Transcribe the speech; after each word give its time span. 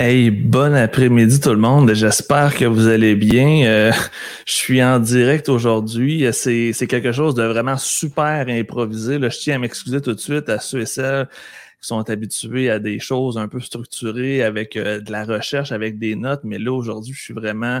Hey, 0.00 0.30
bon 0.30 0.76
après-midi 0.76 1.40
tout 1.40 1.50
le 1.50 1.56
monde. 1.56 1.92
J'espère 1.92 2.54
que 2.54 2.64
vous 2.64 2.86
allez 2.86 3.16
bien. 3.16 3.66
Euh, 3.66 3.90
je 4.46 4.52
suis 4.52 4.80
en 4.80 5.00
direct 5.00 5.48
aujourd'hui. 5.48 6.24
C'est, 6.32 6.72
quelque 6.88 7.10
chose 7.10 7.34
de 7.34 7.42
vraiment 7.42 7.76
super 7.76 8.46
improvisé. 8.48 9.18
Je 9.20 9.36
tiens 9.40 9.56
à 9.56 9.58
m'excuser 9.58 10.00
tout 10.00 10.14
de 10.14 10.20
suite 10.20 10.48
à 10.50 10.60
ceux 10.60 10.82
et 10.82 10.86
celles 10.86 11.26
qui 11.80 11.88
sont 11.88 12.08
habitués 12.08 12.70
à 12.70 12.78
des 12.78 13.00
choses 13.00 13.38
un 13.38 13.48
peu 13.48 13.58
structurées 13.58 14.44
avec 14.44 14.76
euh, 14.76 15.00
de 15.00 15.10
la 15.10 15.24
recherche, 15.24 15.72
avec 15.72 15.98
des 15.98 16.14
notes. 16.14 16.42
Mais 16.44 16.60
là, 16.60 16.72
aujourd'hui, 16.72 17.12
je 17.12 17.20
suis 17.20 17.34
vraiment 17.34 17.80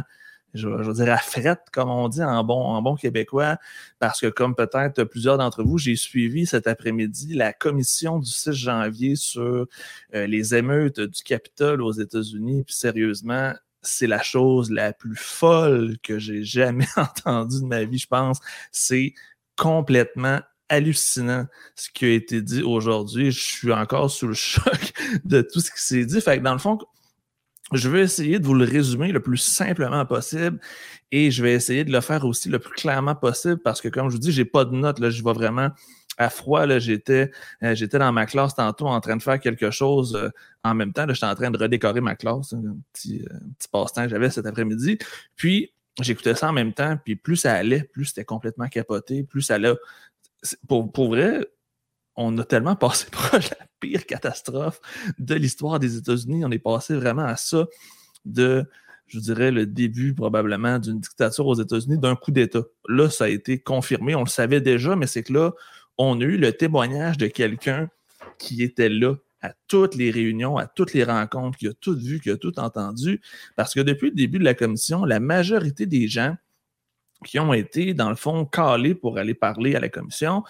je, 0.54 0.68
veux 0.68 0.92
dire, 0.94 1.12
à 1.12 1.18
frette, 1.18 1.60
comme 1.72 1.90
on 1.90 2.08
dit 2.08 2.22
en 2.22 2.42
bon, 2.44 2.60
en 2.60 2.82
bon 2.82 2.96
québécois, 2.96 3.58
parce 3.98 4.20
que 4.20 4.26
comme 4.26 4.54
peut-être 4.54 5.04
plusieurs 5.04 5.38
d'entre 5.38 5.62
vous, 5.62 5.78
j'ai 5.78 5.96
suivi 5.96 6.46
cet 6.46 6.66
après-midi 6.66 7.34
la 7.34 7.52
commission 7.52 8.18
du 8.18 8.30
6 8.30 8.52
janvier 8.52 9.16
sur 9.16 9.66
euh, 10.14 10.26
les 10.26 10.54
émeutes 10.54 11.00
du 11.00 11.22
Capitole 11.22 11.82
aux 11.82 11.92
États-Unis. 11.92 12.64
Puis 12.64 12.74
sérieusement, 12.74 13.52
c'est 13.82 14.06
la 14.06 14.22
chose 14.22 14.70
la 14.70 14.92
plus 14.92 15.16
folle 15.16 15.96
que 16.02 16.18
j'ai 16.18 16.42
jamais 16.44 16.88
entendue 16.96 17.60
de 17.60 17.66
ma 17.66 17.84
vie, 17.84 17.98
je 17.98 18.06
pense. 18.06 18.40
C'est 18.72 19.14
complètement 19.56 20.40
hallucinant 20.68 21.46
ce 21.74 21.88
qui 21.90 22.04
a 22.04 22.10
été 22.10 22.42
dit 22.42 22.62
aujourd'hui. 22.62 23.30
Je 23.32 23.40
suis 23.40 23.72
encore 23.72 24.10
sous 24.10 24.28
le 24.28 24.34
choc 24.34 24.92
de 25.24 25.42
tout 25.42 25.60
ce 25.60 25.70
qui 25.70 25.82
s'est 25.82 26.04
dit. 26.04 26.20
Fait 26.20 26.38
que 26.38 26.44
dans 26.44 26.52
le 26.52 26.58
fond, 26.58 26.78
je 27.72 27.88
vais 27.88 28.00
essayer 28.00 28.38
de 28.38 28.46
vous 28.46 28.54
le 28.54 28.64
résumer 28.64 29.12
le 29.12 29.20
plus 29.20 29.36
simplement 29.36 30.04
possible 30.06 30.58
et 31.10 31.30
je 31.30 31.42
vais 31.42 31.52
essayer 31.52 31.84
de 31.84 31.92
le 31.92 32.00
faire 32.00 32.24
aussi 32.24 32.48
le 32.48 32.58
plus 32.58 32.74
clairement 32.74 33.14
possible 33.14 33.58
parce 33.58 33.80
que, 33.80 33.88
comme 33.88 34.08
je 34.08 34.14
vous 34.14 34.20
dis, 34.20 34.32
j'ai 34.32 34.44
pas 34.44 34.64
de 34.64 34.74
notes. 34.74 34.98
Là, 34.98 35.10
je 35.10 35.22
vais 35.22 35.32
vraiment 35.32 35.70
à 36.18 36.30
froid. 36.30 36.66
Là, 36.66 36.78
j'étais, 36.78 37.30
euh, 37.62 37.74
j'étais 37.74 37.98
dans 37.98 38.12
ma 38.12 38.26
classe 38.26 38.54
tantôt 38.54 38.86
en 38.86 39.00
train 39.00 39.16
de 39.16 39.22
faire 39.22 39.40
quelque 39.40 39.70
chose 39.70 40.16
euh, 40.16 40.28
en 40.64 40.74
même 40.74 40.92
temps. 40.92 41.06
Là, 41.06 41.14
j'étais 41.14 41.26
en 41.26 41.34
train 41.34 41.50
de 41.50 41.58
redécorer 41.58 42.00
ma 42.00 42.16
classe, 42.16 42.52
un 42.52 42.76
petit, 42.92 43.22
euh, 43.22 43.38
petit 43.58 43.68
passe-temps 43.68 44.04
que 44.04 44.10
j'avais 44.10 44.30
cet 44.30 44.46
après-midi. 44.46 44.98
Puis, 45.36 45.72
j'écoutais 46.00 46.34
ça 46.34 46.50
en 46.50 46.52
même 46.52 46.74
temps. 46.74 46.98
Puis, 47.04 47.16
plus 47.16 47.36
ça 47.36 47.54
allait, 47.54 47.84
plus 47.84 48.06
c'était 48.06 48.24
complètement 48.24 48.68
capoté, 48.68 49.22
plus 49.22 49.42
ça 49.42 49.54
allait. 49.54 49.74
Pour, 50.68 50.92
pour 50.92 51.08
vrai, 51.08 51.46
on 52.18 52.36
a 52.36 52.44
tellement 52.44 52.76
passé 52.76 53.06
proche 53.10 53.48
de 53.48 53.54
la 53.58 53.66
pire 53.80 54.04
catastrophe 54.04 54.80
de 55.18 55.34
l'histoire 55.34 55.78
des 55.78 55.96
États-Unis. 55.96 56.44
On 56.44 56.50
est 56.50 56.58
passé 56.58 56.94
vraiment 56.94 57.24
à 57.24 57.36
ça 57.36 57.66
de, 58.26 58.66
je 59.06 59.20
dirais, 59.20 59.50
le 59.50 59.64
début 59.64 60.14
probablement 60.14 60.78
d'une 60.78 61.00
dictature 61.00 61.46
aux 61.46 61.54
États-Unis, 61.54 61.98
d'un 61.98 62.16
coup 62.16 62.32
d'État. 62.32 62.64
Là, 62.88 63.08
ça 63.08 63.24
a 63.24 63.28
été 63.28 63.58
confirmé. 63.58 64.14
On 64.14 64.24
le 64.24 64.28
savait 64.28 64.60
déjà, 64.60 64.96
mais 64.96 65.06
c'est 65.06 65.22
que 65.22 65.32
là, 65.32 65.52
on 65.96 66.20
a 66.20 66.24
eu 66.24 66.36
le 66.36 66.52
témoignage 66.52 67.16
de 67.16 67.28
quelqu'un 67.28 67.88
qui 68.38 68.62
était 68.62 68.88
là 68.88 69.14
à 69.40 69.52
toutes 69.68 69.94
les 69.94 70.10
réunions, 70.10 70.56
à 70.56 70.66
toutes 70.66 70.94
les 70.94 71.04
rencontres, 71.04 71.56
qui 71.56 71.68
a 71.68 71.72
tout 71.72 71.96
vu, 71.96 72.18
qui 72.18 72.30
a 72.30 72.36
tout 72.36 72.58
entendu. 72.58 73.20
Parce 73.54 73.72
que 73.72 73.80
depuis 73.80 74.10
le 74.10 74.16
début 74.16 74.40
de 74.40 74.44
la 74.44 74.54
commission, 74.54 75.04
la 75.04 75.20
majorité 75.20 75.86
des 75.86 76.08
gens 76.08 76.36
qui 77.24 77.38
ont 77.38 77.52
été, 77.52 77.94
dans 77.94 78.10
le 78.10 78.16
fond, 78.16 78.44
calés 78.44 78.94
pour 78.94 79.18
aller 79.18 79.34
parler 79.34 79.74
à 79.74 79.80
la 79.80 79.88
commission, 79.88 80.44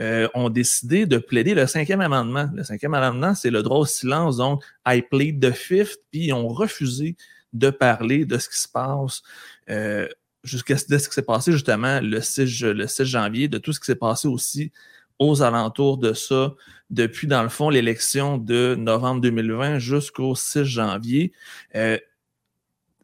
euh, 0.00 0.28
ont 0.34 0.48
décidé 0.48 1.06
de 1.06 1.18
plaider 1.18 1.54
le 1.54 1.66
cinquième 1.66 2.00
amendement. 2.00 2.48
Le 2.54 2.64
cinquième 2.64 2.94
amendement, 2.94 3.34
c'est 3.34 3.50
le 3.50 3.62
droit 3.62 3.78
au 3.78 3.86
silence, 3.86 4.38
donc 4.38 4.62
I 4.86 5.02
plead 5.02 5.40
the 5.40 5.52
fifth, 5.52 6.00
puis 6.10 6.26
ils 6.26 6.32
ont 6.32 6.48
refusé 6.48 7.16
de 7.52 7.70
parler 7.70 8.24
de 8.24 8.38
ce 8.38 8.48
qui 8.48 8.58
se 8.58 8.68
passe 8.68 9.22
euh, 9.70 10.08
jusqu'à 10.42 10.76
ce 10.76 10.84
qui 10.86 11.14
s'est 11.14 11.22
passé 11.22 11.52
justement 11.52 12.00
le 12.02 12.20
6, 12.20 12.62
le 12.62 12.86
6 12.86 13.04
janvier, 13.04 13.48
de 13.48 13.58
tout 13.58 13.72
ce 13.72 13.80
qui 13.80 13.86
s'est 13.86 13.94
passé 13.94 14.26
aussi 14.28 14.72
aux 15.18 15.42
alentours 15.42 15.98
de 15.98 16.12
ça 16.12 16.54
depuis, 16.90 17.26
dans 17.26 17.42
le 17.42 17.48
fond, 17.48 17.70
l'élection 17.70 18.38
de 18.38 18.74
novembre 18.78 19.20
2020 19.20 19.78
jusqu'au 19.78 20.34
6 20.34 20.64
janvier. 20.64 21.32
Euh, 21.74 21.98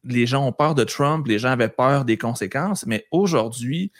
les 0.04 0.26
gens 0.26 0.46
ont 0.46 0.52
peur 0.52 0.74
de 0.74 0.84
Trump, 0.84 1.26
les 1.26 1.38
gens 1.38 1.50
avaient 1.50 1.68
peur 1.68 2.04
des 2.04 2.16
conséquences, 2.16 2.86
mais 2.86 3.06
aujourd'hui, 3.10 3.92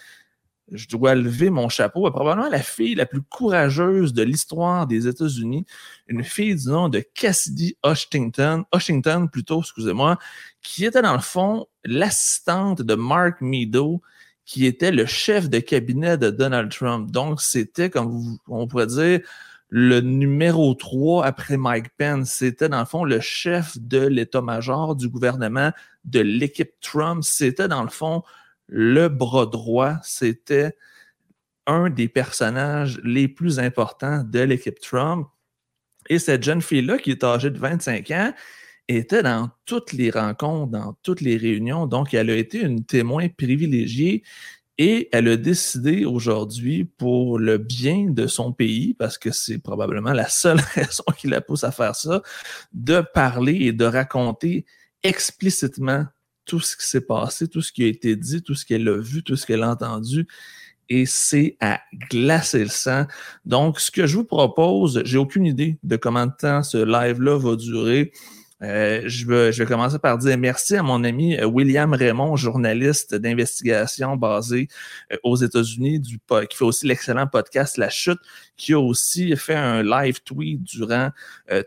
je 0.73 0.87
dois 0.89 1.15
lever 1.15 1.51
mon 1.51 1.69
chapeau 1.69 2.07
à 2.07 2.13
probablement 2.13 2.49
la 2.49 2.63
fille 2.63 2.95
la 2.95 3.07
plus 3.07 3.23
courageuse 3.23 4.13
de 4.13 4.23
l'histoire 4.23 4.87
des 4.87 5.09
États-Unis, 5.09 5.67
une 6.07 6.23
fille 6.23 6.55
du 6.55 6.69
nom 6.69 6.89
de 6.89 7.01
Cassidy 7.15 7.77
Washington, 7.85 8.65
Washington 8.73 9.29
plutôt, 9.29 9.61
excusez-moi, 9.61 10.19
qui 10.63 10.85
était 10.85 11.03
dans 11.03 11.15
le 11.15 11.21
fond 11.21 11.67
l'assistante 11.85 12.83
de 12.83 12.95
Mark 12.95 13.41
Meadow, 13.41 14.01
qui 14.45 14.67
était 14.67 14.93
le 14.93 15.07
chef 15.07 15.49
de 15.49 15.59
cabinet 15.59 16.19
de 16.19 16.31
Donald 16.31 16.71
Trump. 16.71 17.11
Donc, 17.11 17.41
c'était, 17.41 17.91
comme 17.91 18.39
on 18.49 18.67
pourrait 18.67 18.87
dire, 18.87 19.21
le 19.71 20.01
numéro 20.01 20.75
3 20.75 21.25
après 21.25 21.57
Mike 21.57 21.91
Pence, 21.97 22.33
c'était 22.33 22.69
dans 22.69 22.81
le 22.81 22.87
fond 22.87 23.05
le 23.05 23.21
chef 23.21 23.79
de 23.79 24.01
l'état-major 24.01 24.97
du 24.97 25.09
gouvernement 25.09 25.71
de 26.05 26.21
l'équipe 26.21 26.73
Trump. 26.81 27.23
C'était 27.23 27.69
dans 27.69 27.85
le 27.85 27.89
fond 27.89 28.23
le 28.67 29.09
bras 29.09 29.47
droit. 29.47 29.97
C'était 30.03 30.77
un 31.67 31.89
des 31.89 32.09
personnages 32.09 33.01
les 33.05 33.29
plus 33.29 33.61
importants 33.61 34.25
de 34.25 34.41
l'équipe 34.41 34.81
Trump. 34.81 35.29
Et 36.09 36.19
cette 36.19 36.43
jeune 36.43 36.63
fille-là, 36.63 36.99
qui 36.99 37.13
est 37.13 37.23
âgée 37.23 37.51
de 37.51 37.59
25 37.59 38.11
ans, 38.11 38.35
était 38.89 39.23
dans 39.23 39.51
toutes 39.67 39.93
les 39.93 40.11
rencontres, 40.11 40.73
dans 40.73 40.97
toutes 41.05 41.21
les 41.21 41.37
réunions. 41.37 41.87
Donc, 41.87 42.13
elle 42.13 42.31
a 42.31 42.37
été 42.37 42.61
une 42.61 42.85
témoin 42.85 43.29
privilégiée 43.29 44.25
et 44.83 45.11
elle 45.13 45.29
a 45.29 45.37
décidé 45.37 46.07
aujourd'hui, 46.07 46.87
pour 46.87 47.39
le 47.39 47.59
bien 47.59 48.07
de 48.09 48.27
son 48.27 48.51
pays, 48.51 48.95
parce 48.95 49.19
que 49.19 49.31
c'est 49.31 49.59
probablement 49.59 50.15
la 50.15 50.27
seule 50.27 50.59
raison 50.75 51.05
qui 51.19 51.29
la 51.29 51.43
pousse 51.43 51.65
à 51.65 51.71
faire 51.71 51.95
ça, 51.95 52.23
de 52.73 53.03
parler 53.13 53.57
et 53.57 53.73
de 53.75 53.85
raconter 53.85 54.65
explicitement 55.03 56.07
tout 56.47 56.61
ce 56.61 56.79
qui 56.79 56.87
s'est 56.87 57.03
passé, 57.03 57.47
tout 57.47 57.61
ce 57.61 57.73
qui 57.73 57.85
a 57.85 57.89
été 57.89 58.17
dit, 58.17 58.43
tout 58.43 58.55
ce 58.55 58.65
qu'elle 58.65 58.89
a 58.89 58.97
vu, 58.97 59.23
tout 59.23 59.37
ce 59.37 59.45
qu'elle 59.45 59.65
a 59.65 59.69
entendu. 59.69 60.27
Et 60.89 61.05
c'est 61.05 61.59
à 61.61 61.83
glacer 62.09 62.61
le 62.61 62.71
sang. 62.71 63.05
Donc, 63.45 63.81
ce 63.81 63.91
que 63.91 64.07
je 64.07 64.17
vous 64.17 64.25
propose, 64.25 65.03
j'ai 65.05 65.19
aucune 65.19 65.45
idée 65.45 65.79
de 65.83 65.97
combien 65.97 66.27
de 66.27 66.33
temps 66.33 66.63
ce 66.63 66.79
live-là 66.79 67.37
va 67.37 67.55
durer. 67.55 68.13
Euh, 68.63 69.03
je, 69.07 69.27
vais, 69.27 69.53
je 69.53 69.63
vais 69.63 69.67
commencer 69.67 69.99
par 69.99 70.19
dire 70.19 70.37
merci 70.37 70.77
à 70.77 70.83
mon 70.83 71.03
ami 71.03 71.35
euh, 71.37 71.47
William 71.47 71.95
Raymond, 71.95 72.37
journaliste 72.37 73.15
d'investigation 73.15 74.17
basé 74.17 74.69
euh, 75.13 75.17
aux 75.25 75.37
États-Unis, 75.37 76.03
qui 76.03 76.57
fait 76.57 76.65
aussi 76.65 76.87
l'excellent 76.87 77.27
podcast 77.27 77.79
La 77.79 77.89
Chute, 77.89 78.19
qui 78.59 78.75
a 78.75 78.79
aussi 78.79 79.35
fait 79.37 79.55
un 79.55 79.83
live 79.83 80.21
tweet 80.23 80.63
durant 80.63 81.11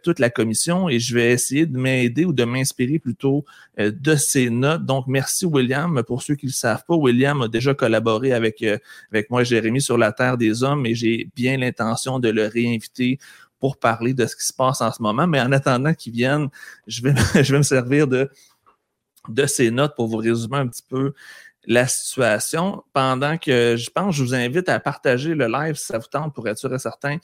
toute 0.03 0.19
la 0.19 0.29
commission 0.29 0.87
et 0.87 0.99
je 0.99 1.15
vais 1.15 1.31
essayer 1.31 1.65
de 1.65 1.77
m'aider 1.77 2.25
ou 2.25 2.33
de 2.33 2.43
m'inspirer 2.43 2.99
plutôt 2.99 3.43
de 3.77 4.15
ses 4.15 4.49
notes. 4.49 4.85
Donc, 4.85 5.07
merci 5.07 5.45
William. 5.45 6.03
Pour 6.03 6.21
ceux 6.21 6.35
qui 6.35 6.45
ne 6.45 6.51
le 6.51 6.53
savent 6.53 6.83
pas, 6.87 6.95
William 6.95 7.41
a 7.41 7.47
déjà 7.47 7.73
collaboré 7.73 8.31
avec, 8.31 8.63
avec 9.11 9.29
moi 9.31 9.43
Jérémy 9.43 9.81
sur 9.81 9.97
la 9.97 10.11
Terre 10.11 10.37
des 10.37 10.63
Hommes 10.63 10.85
et 10.85 10.93
j'ai 10.93 11.29
bien 11.35 11.57
l'intention 11.57 12.19
de 12.19 12.29
le 12.29 12.45
réinviter 12.47 13.17
pour 13.63 13.77
parler 13.77 14.13
de 14.13 14.25
ce 14.25 14.35
qui 14.35 14.45
se 14.45 14.51
passe 14.51 14.81
en 14.81 14.91
ce 14.91 15.01
moment. 15.01 15.25
Mais 15.25 15.39
en 15.39 15.53
attendant 15.53 15.93
qu'ils 15.93 16.11
viennent, 16.11 16.49
je 16.85 17.01
vais, 17.01 17.13
je 17.41 17.49
vais 17.53 17.59
me 17.59 17.63
servir 17.63 18.09
de, 18.09 18.29
de 19.29 19.45
ces 19.45 19.71
notes 19.71 19.95
pour 19.95 20.09
vous 20.09 20.17
résumer 20.17 20.57
un 20.57 20.67
petit 20.67 20.83
peu 20.85 21.13
la 21.65 21.87
situation. 21.87 22.83
Pendant 22.91 23.37
que 23.37 23.77
je 23.77 23.89
pense, 23.89 24.17
je 24.17 24.21
vous 24.21 24.35
invite 24.35 24.67
à 24.67 24.81
partager 24.81 25.33
le 25.33 25.47
live 25.47 25.75
si 25.75 25.85
ça 25.85 25.97
vous 25.97 26.09
tente 26.11 26.35
pour 26.35 26.45
être 26.49 26.57
sûr 26.57 26.73
et 26.73 26.77
certain 26.77 27.19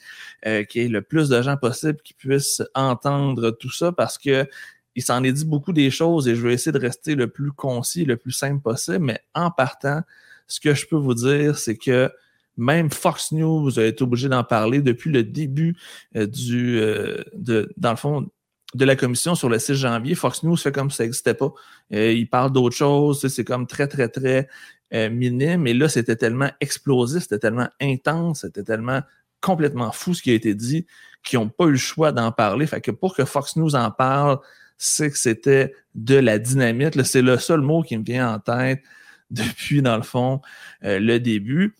euh, 0.46 0.64
qu'il 0.64 0.80
y 0.80 0.84
ait 0.86 0.88
le 0.88 1.02
plus 1.02 1.28
de 1.28 1.42
gens 1.42 1.58
possible 1.58 1.98
qui 2.02 2.14
puissent 2.14 2.62
entendre 2.74 3.50
tout 3.50 3.70
ça 3.70 3.92
parce 3.92 4.16
que 4.16 4.48
il 4.96 5.02
s'en 5.02 5.22
est 5.22 5.32
dit 5.32 5.44
beaucoup 5.44 5.74
des 5.74 5.90
choses 5.90 6.26
et 6.26 6.36
je 6.36 6.40
vais 6.40 6.54
essayer 6.54 6.72
de 6.72 6.80
rester 6.80 7.16
le 7.16 7.28
plus 7.28 7.52
concis, 7.52 8.06
le 8.06 8.16
plus 8.16 8.32
simple 8.32 8.62
possible. 8.62 9.04
Mais 9.04 9.20
en 9.34 9.50
partant, 9.50 10.00
ce 10.46 10.58
que 10.58 10.72
je 10.72 10.86
peux 10.86 10.96
vous 10.96 11.12
dire, 11.12 11.58
c'est 11.58 11.76
que 11.76 12.10
même 12.60 12.90
Fox 12.90 13.32
News 13.32 13.78
a 13.78 13.84
été 13.84 14.04
obligé 14.04 14.28
d'en 14.28 14.44
parler 14.44 14.82
depuis 14.82 15.10
le 15.10 15.24
début 15.24 15.76
euh, 16.14 16.26
du, 16.26 16.78
euh, 16.78 17.24
de, 17.34 17.72
dans 17.76 17.90
le 17.90 17.96
fond, 17.96 18.28
de 18.74 18.84
la 18.84 18.96
commission 18.96 19.34
sur 19.34 19.48
le 19.48 19.58
6 19.58 19.74
janvier. 19.74 20.14
Fox 20.14 20.42
News 20.42 20.56
fait 20.56 20.70
comme 20.70 20.90
si 20.90 20.98
ça 20.98 21.04
n'existait 21.04 21.34
pas. 21.34 21.52
Euh, 21.92 22.12
il 22.12 22.28
parle 22.28 22.52
d'autres 22.52 22.76
choses. 22.76 23.26
C'est 23.26 23.44
comme 23.44 23.66
très, 23.66 23.88
très, 23.88 24.08
très 24.08 24.48
minime. 24.92 25.66
Et 25.66 25.74
là, 25.74 25.88
c'était 25.88 26.16
tellement 26.16 26.50
explosif, 26.60 27.22
c'était 27.22 27.38
tellement 27.38 27.68
intense, 27.80 28.40
c'était 28.40 28.64
tellement 28.64 29.02
complètement 29.40 29.92
fou 29.92 30.14
ce 30.14 30.22
qui 30.22 30.32
a 30.32 30.34
été 30.34 30.52
dit 30.52 30.84
qu'ils 31.22 31.38
n'ont 31.38 31.48
pas 31.48 31.66
eu 31.66 31.72
le 31.72 31.76
choix 31.76 32.10
d'en 32.10 32.32
parler. 32.32 32.66
Fait 32.66 32.80
que 32.80 32.90
pour 32.90 33.14
que 33.14 33.24
Fox 33.24 33.54
News 33.54 33.76
en 33.76 33.92
parle, 33.92 34.38
c'est 34.78 35.10
que 35.10 35.16
c'était 35.16 35.74
de 35.94 36.16
la 36.16 36.40
dynamite. 36.40 37.00
C'est 37.04 37.22
le 37.22 37.38
seul 37.38 37.60
mot 37.60 37.82
qui 37.82 37.96
me 37.96 38.04
vient 38.04 38.34
en 38.34 38.40
tête 38.40 38.82
depuis, 39.30 39.80
dans 39.80 39.96
le 39.96 40.02
fond, 40.02 40.40
le 40.82 41.18
début. 41.18 41.76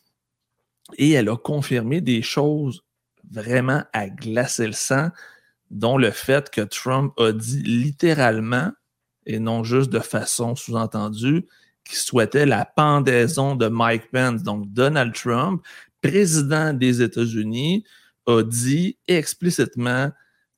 Et 0.99 1.11
elle 1.11 1.29
a 1.29 1.37
confirmé 1.37 2.01
des 2.01 2.23
choses 2.23 2.83
vraiment 3.31 3.83
à 3.93 4.09
glacer 4.09 4.67
le 4.67 4.73
sang, 4.73 5.11
dont 5.71 5.97
le 5.97 6.11
fait 6.11 6.51
que 6.51 6.63
Trump 6.63 7.13
a 7.19 7.33
dit 7.33 7.63
littéralement, 7.63 8.73
et 9.27 9.39
non 9.39 9.63
juste 9.63 9.91
de 9.91 10.01
façon 10.01 10.57
sous-entendue, 10.57 11.47
qu'il 11.85 11.99
souhaitait 11.99 12.47
la 12.47 12.65
pendaison 12.65 13.57
de 13.57 13.69
Mike 13.69 14.11
Pence. 14.11 14.43
Donc 14.43 14.73
Donald 14.73 15.15
Trump, 15.15 15.63
président 16.03 16.73
des 16.73 17.03
États-Unis, 17.03 17.85
a 18.27 18.43
dit 18.43 18.99
explicitement 19.07 20.11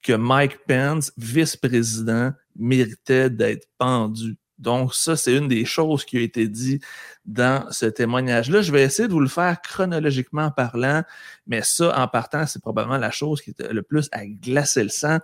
que 0.03 0.13
Mike 0.13 0.59
Pence, 0.67 1.13
vice-président, 1.17 2.33
méritait 2.57 3.31
d'être 3.31 3.69
pendu. 3.79 4.37
Donc, 4.63 4.95
ça, 4.95 5.17
c'est 5.17 5.37
une 5.37 5.49
des 5.49 5.65
choses 5.65 6.05
qui 6.05 6.17
a 6.17 6.21
été 6.21 6.49
dit 6.49 6.81
dans 7.25 7.71
ce 7.71 7.87
témoignage-là. 7.87 8.63
Je 8.63 8.73
vais 8.73 8.83
essayer 8.83 9.09
de 9.09 9.13
vous 9.13 9.21
le 9.21 9.29
faire 9.29 9.61
chronologiquement 9.61 10.51
parlant, 10.51 11.03
mais 11.47 11.63
ça, 11.63 12.01
en 12.01 12.07
partant, 12.09 12.47
c'est 12.47 12.63
probablement 12.63 12.97
la 12.97 13.11
chose 13.11 13.43
qui 13.43 13.51
était 13.51 13.73
le 13.73 13.83
plus 13.83 14.09
à 14.13 14.25
glacer 14.25 14.85
le 14.85 14.89
sang 14.89 15.19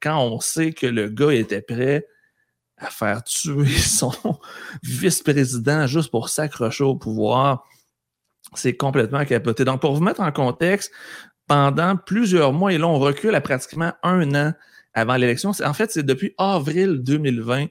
quand 0.00 0.20
on 0.20 0.40
sait 0.40 0.72
que 0.72 0.86
le 0.86 1.08
gars 1.08 1.32
était 1.32 1.62
prêt 1.62 2.06
à 2.76 2.90
faire 2.90 3.22
tuer 3.22 3.68
son 3.78 4.12
vice-président 4.82 5.86
juste 5.86 6.10
pour 6.10 6.28
s'accrocher 6.28 6.84
au 6.84 6.96
pouvoir. 6.96 7.64
C'est 8.54 8.76
complètement 8.76 9.24
capoté. 9.24 9.64
Donc, 9.64 9.80
pour 9.80 9.94
vous 9.94 10.02
mettre 10.02 10.20
en 10.20 10.32
contexte, 10.32 10.92
pendant 11.46 11.96
plusieurs 11.96 12.52
mois, 12.52 12.72
et 12.72 12.78
là, 12.78 12.88
on 12.88 12.98
recule 12.98 13.34
à 13.36 13.40
pratiquement 13.40 13.92
un 14.02 14.34
an 14.34 14.52
avant 14.94 15.16
l'élection. 15.16 15.52
En 15.64 15.72
fait, 15.72 15.92
c'est 15.92 16.02
depuis 16.02 16.34
avril 16.36 17.02
2020, 17.02 17.66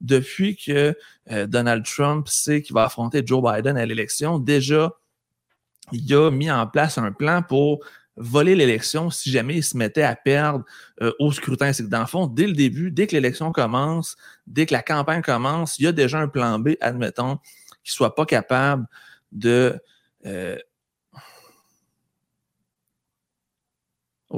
depuis 0.00 0.56
que 0.56 0.94
euh, 1.30 1.46
Donald 1.46 1.84
Trump 1.84 2.28
sait 2.28 2.62
qu'il 2.62 2.74
va 2.74 2.84
affronter 2.84 3.22
Joe 3.24 3.42
Biden 3.42 3.76
à 3.76 3.86
l'élection. 3.86 4.38
Déjà, 4.38 4.92
il 5.92 6.14
a 6.14 6.30
mis 6.30 6.50
en 6.50 6.66
place 6.66 6.98
un 6.98 7.12
plan 7.12 7.42
pour 7.42 7.80
voler 8.16 8.54
l'élection 8.54 9.10
si 9.10 9.30
jamais 9.30 9.56
il 9.56 9.62
se 9.62 9.76
mettait 9.76 10.02
à 10.02 10.16
perdre 10.16 10.64
euh, 11.02 11.12
au 11.18 11.32
scrutin. 11.32 11.72
C'est 11.72 11.84
que 11.84 11.88
dans 11.88 12.00
le 12.00 12.06
fond, 12.06 12.26
dès 12.26 12.46
le 12.46 12.54
début, 12.54 12.90
dès 12.90 13.06
que 13.06 13.12
l'élection 13.12 13.52
commence, 13.52 14.16
dès 14.46 14.66
que 14.66 14.72
la 14.72 14.82
campagne 14.82 15.22
commence, 15.22 15.78
il 15.78 15.84
y 15.84 15.86
a 15.86 15.92
déjà 15.92 16.18
un 16.20 16.28
plan 16.28 16.58
B, 16.58 16.70
admettons, 16.80 17.38
qu'il 17.84 17.92
soit 17.92 18.14
pas 18.14 18.26
capable 18.26 18.86
de 19.32 19.78
euh, 20.24 20.56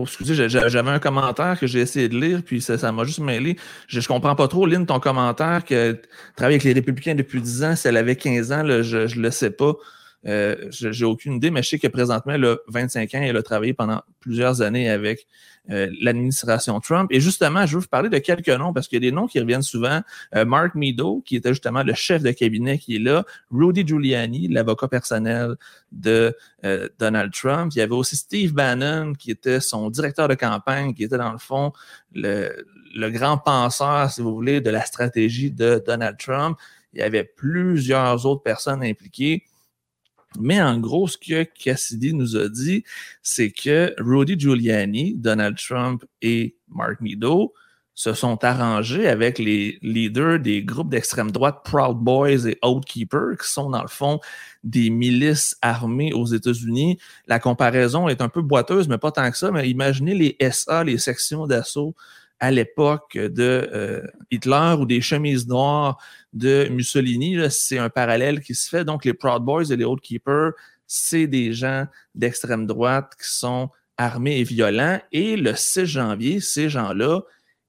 Oh, 0.01 0.05
excusez, 0.05 0.49
j'avais 0.49 0.91
un 0.91 1.01
commentaire 1.01 1.59
que 1.59 1.67
j'ai 1.67 1.81
essayé 1.81 2.09
de 2.09 2.17
lire, 2.17 2.43
puis 2.47 2.61
ça 2.61 2.93
m'a 2.93 3.03
juste 3.03 3.19
mêlé. 3.19 3.57
Je, 3.89 3.99
ne 3.99 4.05
comprends 4.05 4.37
pas 4.37 4.47
trop, 4.47 4.65
Lynn, 4.65 4.87
ton 4.87 5.01
commentaire, 5.01 5.65
que 5.65 6.01
travaille 6.37 6.55
avec 6.55 6.63
les 6.63 6.73
Républicains 6.73 7.17
depuis 7.17 7.41
10 7.41 7.65
ans, 7.65 7.75
si 7.75 7.89
elle 7.89 7.97
avait 7.97 8.15
15 8.15 8.53
ans, 8.53 8.63
je 8.65 9.19
ne 9.19 9.21
le 9.21 9.31
sais 9.33 9.51
pas. 9.51 9.75
Euh, 10.27 10.69
j'ai 10.71 11.05
aucune 11.05 11.35
idée, 11.35 11.51
mais 11.51 11.63
je 11.63 11.69
sais 11.69 11.79
que 11.79 11.87
présentement, 11.87 12.35
elle 12.35 12.45
a 12.45 12.57
25 12.69 13.15
ans, 13.15 13.21
elle 13.23 13.37
a 13.37 13.43
travaillé 13.43 13.73
pendant 13.73 14.03
plusieurs 14.21 14.63
années 14.63 14.91
avec 14.91 15.27
euh, 15.71 15.91
l'administration 16.01 16.81
Trump. 16.81 17.11
Et 17.13 17.21
justement, 17.21 17.67
je 17.67 17.75
veux 17.75 17.83
vous 17.83 17.89
parler 17.89 18.09
de 18.09 18.17
quelques 18.17 18.49
noms 18.49 18.73
parce 18.73 18.89
qu'il 18.89 19.05
y 19.05 19.07
a 19.07 19.11
des 19.11 19.15
noms 19.15 19.27
qui 19.27 19.39
reviennent 19.39 19.61
souvent. 19.61 20.01
Euh, 20.35 20.47
Mark 20.47 20.75
Meadow, 20.75 21.23
qui 21.27 21.37
était 21.37 21.51
justement 21.51 21.83
le 21.83 21.93
chef 21.93 22.23
de 22.23 22.31
cabinet 22.31 22.79
qui 22.79 22.97
est 22.97 23.01
là. 23.01 23.27
Rudy 23.51 23.87
Giuliani, 23.87 24.49
l'avocat 24.49 24.89
personnel 24.89 25.57
de 25.93 26.35
euh, 26.65 26.89
Donald 26.99 27.35
Trump. 27.35 27.71
Il 27.75 27.81
y 27.81 27.83
avait 27.83 27.93
aussi 27.93 28.17
Steve 28.17 28.55
Bannon, 28.55 29.13
qui 29.13 29.31
était 29.31 29.61
son 29.61 29.91
directeur 29.91 30.27
de 30.27 30.35
campagne, 30.35 30.95
qui 30.95 31.05
était 31.05 31.19
dans 31.19 31.33
le 31.33 31.39
fond 31.39 31.75
le, 32.15 32.67
le 32.95 33.11
grand 33.11 33.37
penseur, 33.37 34.11
si 34.11 34.23
vous 34.23 34.35
voulez, 34.35 34.63
de 34.63 34.71
la 34.71 34.87
stratégie 34.87 35.51
de 35.51 35.83
Donald 35.87 36.17
Trump. 36.19 36.59
Il 36.95 37.01
y 37.01 37.03
avait 37.03 37.25
plusieurs 37.25 38.25
autres 38.25 38.43
personnes 38.43 38.83
impliquées. 38.83 39.45
Mais 40.39 40.61
en 40.61 40.79
gros, 40.79 41.09
ce 41.09 41.17
que 41.17 41.45
Cassidy 41.45 42.13
nous 42.13 42.37
a 42.37 42.49
dit, 42.49 42.85
c'est 43.23 43.51
que 43.51 43.95
Rudy 43.99 44.39
Giuliani, 44.39 45.15
Donald 45.15 45.57
Trump 45.57 46.05
et 46.21 46.57
Mark 46.69 47.01
Meadows 47.01 47.53
se 47.95 48.13
sont 48.13 48.45
arrangés 48.45 49.09
avec 49.09 49.41
les 49.41 49.79
leaders 49.83 50.39
des 50.39 50.63
groupes 50.63 50.91
d'extrême 50.91 51.33
droite 51.33 51.63
Proud 51.65 51.97
Boys 51.99 52.47
et 52.47 52.57
Outkeeper, 52.63 53.37
qui 53.41 53.51
sont 53.51 53.71
dans 53.71 53.83
le 53.83 53.89
fond 53.89 54.21
des 54.63 54.89
milices 54.89 55.57
armées 55.63 56.13
aux 56.13 56.27
États-Unis. 56.27 56.99
La 57.27 57.41
comparaison 57.41 58.09
est 58.09 58.23
un 58.23 58.29
peu 58.29 58.41
boiteuse, 58.41 58.87
mais 58.87 58.99
pas 58.99 59.11
tant 59.11 59.29
que 59.31 59.37
ça. 59.37 59.51
Mais 59.51 59.69
imaginez 59.69 60.15
les 60.15 60.37
SA, 60.53 60.85
les 60.85 60.99
sections 60.99 61.49
d'assaut 61.49 61.97
à 62.41 62.51
l'époque 62.51 63.17
de 63.17 63.69
euh, 63.73 64.03
Hitler 64.31 64.77
ou 64.79 64.87
des 64.87 65.01
chemises 65.01 65.49
noires 65.49 65.99
de 66.33 66.69
Mussolini. 66.71 67.39
C'est 67.51 67.79
un 67.79 67.91
parallèle 67.91 68.41
qui 68.41 68.55
se 68.55 68.69
fait. 68.69 68.85
Donc, 68.85 69.05
les 69.05 69.15
Proud 69.15 69.43
Boys 69.43 69.71
et 69.71 69.77
les 69.77 69.85
Old 69.85 70.01
Keepers, 70.01 70.53
c'est 70.87 71.27
des 71.27 71.53
gens 71.53 71.87
d'extrême 72.15 72.67
droite 72.67 73.13
qui 73.21 73.29
sont 73.29 73.71
armés 73.97 74.39
et 74.39 74.45
violents. 74.45 75.01
Et 75.13 75.37
le 75.37 75.55
6 75.55 75.87
janvier, 75.87 76.41
ces 76.41 76.69
gens-là 76.69 77.23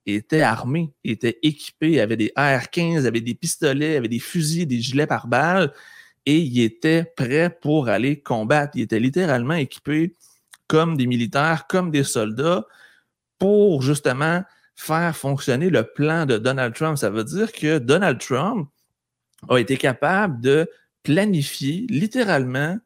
étaient 0.05 0.41
armés, 0.41 0.91
étaient 1.03 1.39
équipés, 1.43 1.99
avaient 1.99 2.17
des 2.17 2.31
AR-15, 2.35 3.05
avaient 3.05 3.21
des 3.21 3.35
pistolets, 3.35 3.97
avaient 3.97 4.07
des 4.07 4.19
fusils, 4.19 4.67
des 4.67 4.79
gilets 4.79 5.07
par 5.07 5.27
balles, 5.27 5.73
et 6.25 6.37
ils 6.37 6.61
étaient 6.61 7.03
prêts 7.15 7.49
pour 7.61 7.89
aller 7.89 8.19
combattre. 8.21 8.73
Ils 8.75 8.83
étaient 8.83 8.99
littéralement 8.99 9.55
équipés 9.55 10.15
comme 10.67 10.97
des 10.97 11.07
militaires, 11.07 11.65
comme 11.67 11.89
des 11.89 12.03
soldats, 12.03 12.65
pour 13.39 13.81
justement 13.81 14.43
faire 14.79 15.15
fonctionner 15.15 15.69
le 15.69 15.83
plan 15.83 16.25
de 16.25 16.37
Donald 16.37 16.73
Trump. 16.73 16.97
Ça 16.97 17.09
veut 17.09 17.25
dire 17.25 17.51
que 17.51 17.79
Donald 17.79 18.17
Trump 18.17 18.69
a 19.49 19.57
été 19.57 19.75
capable 19.75 20.39
de 20.39 20.69
planifier 21.03 21.85
littéralement 21.89 22.77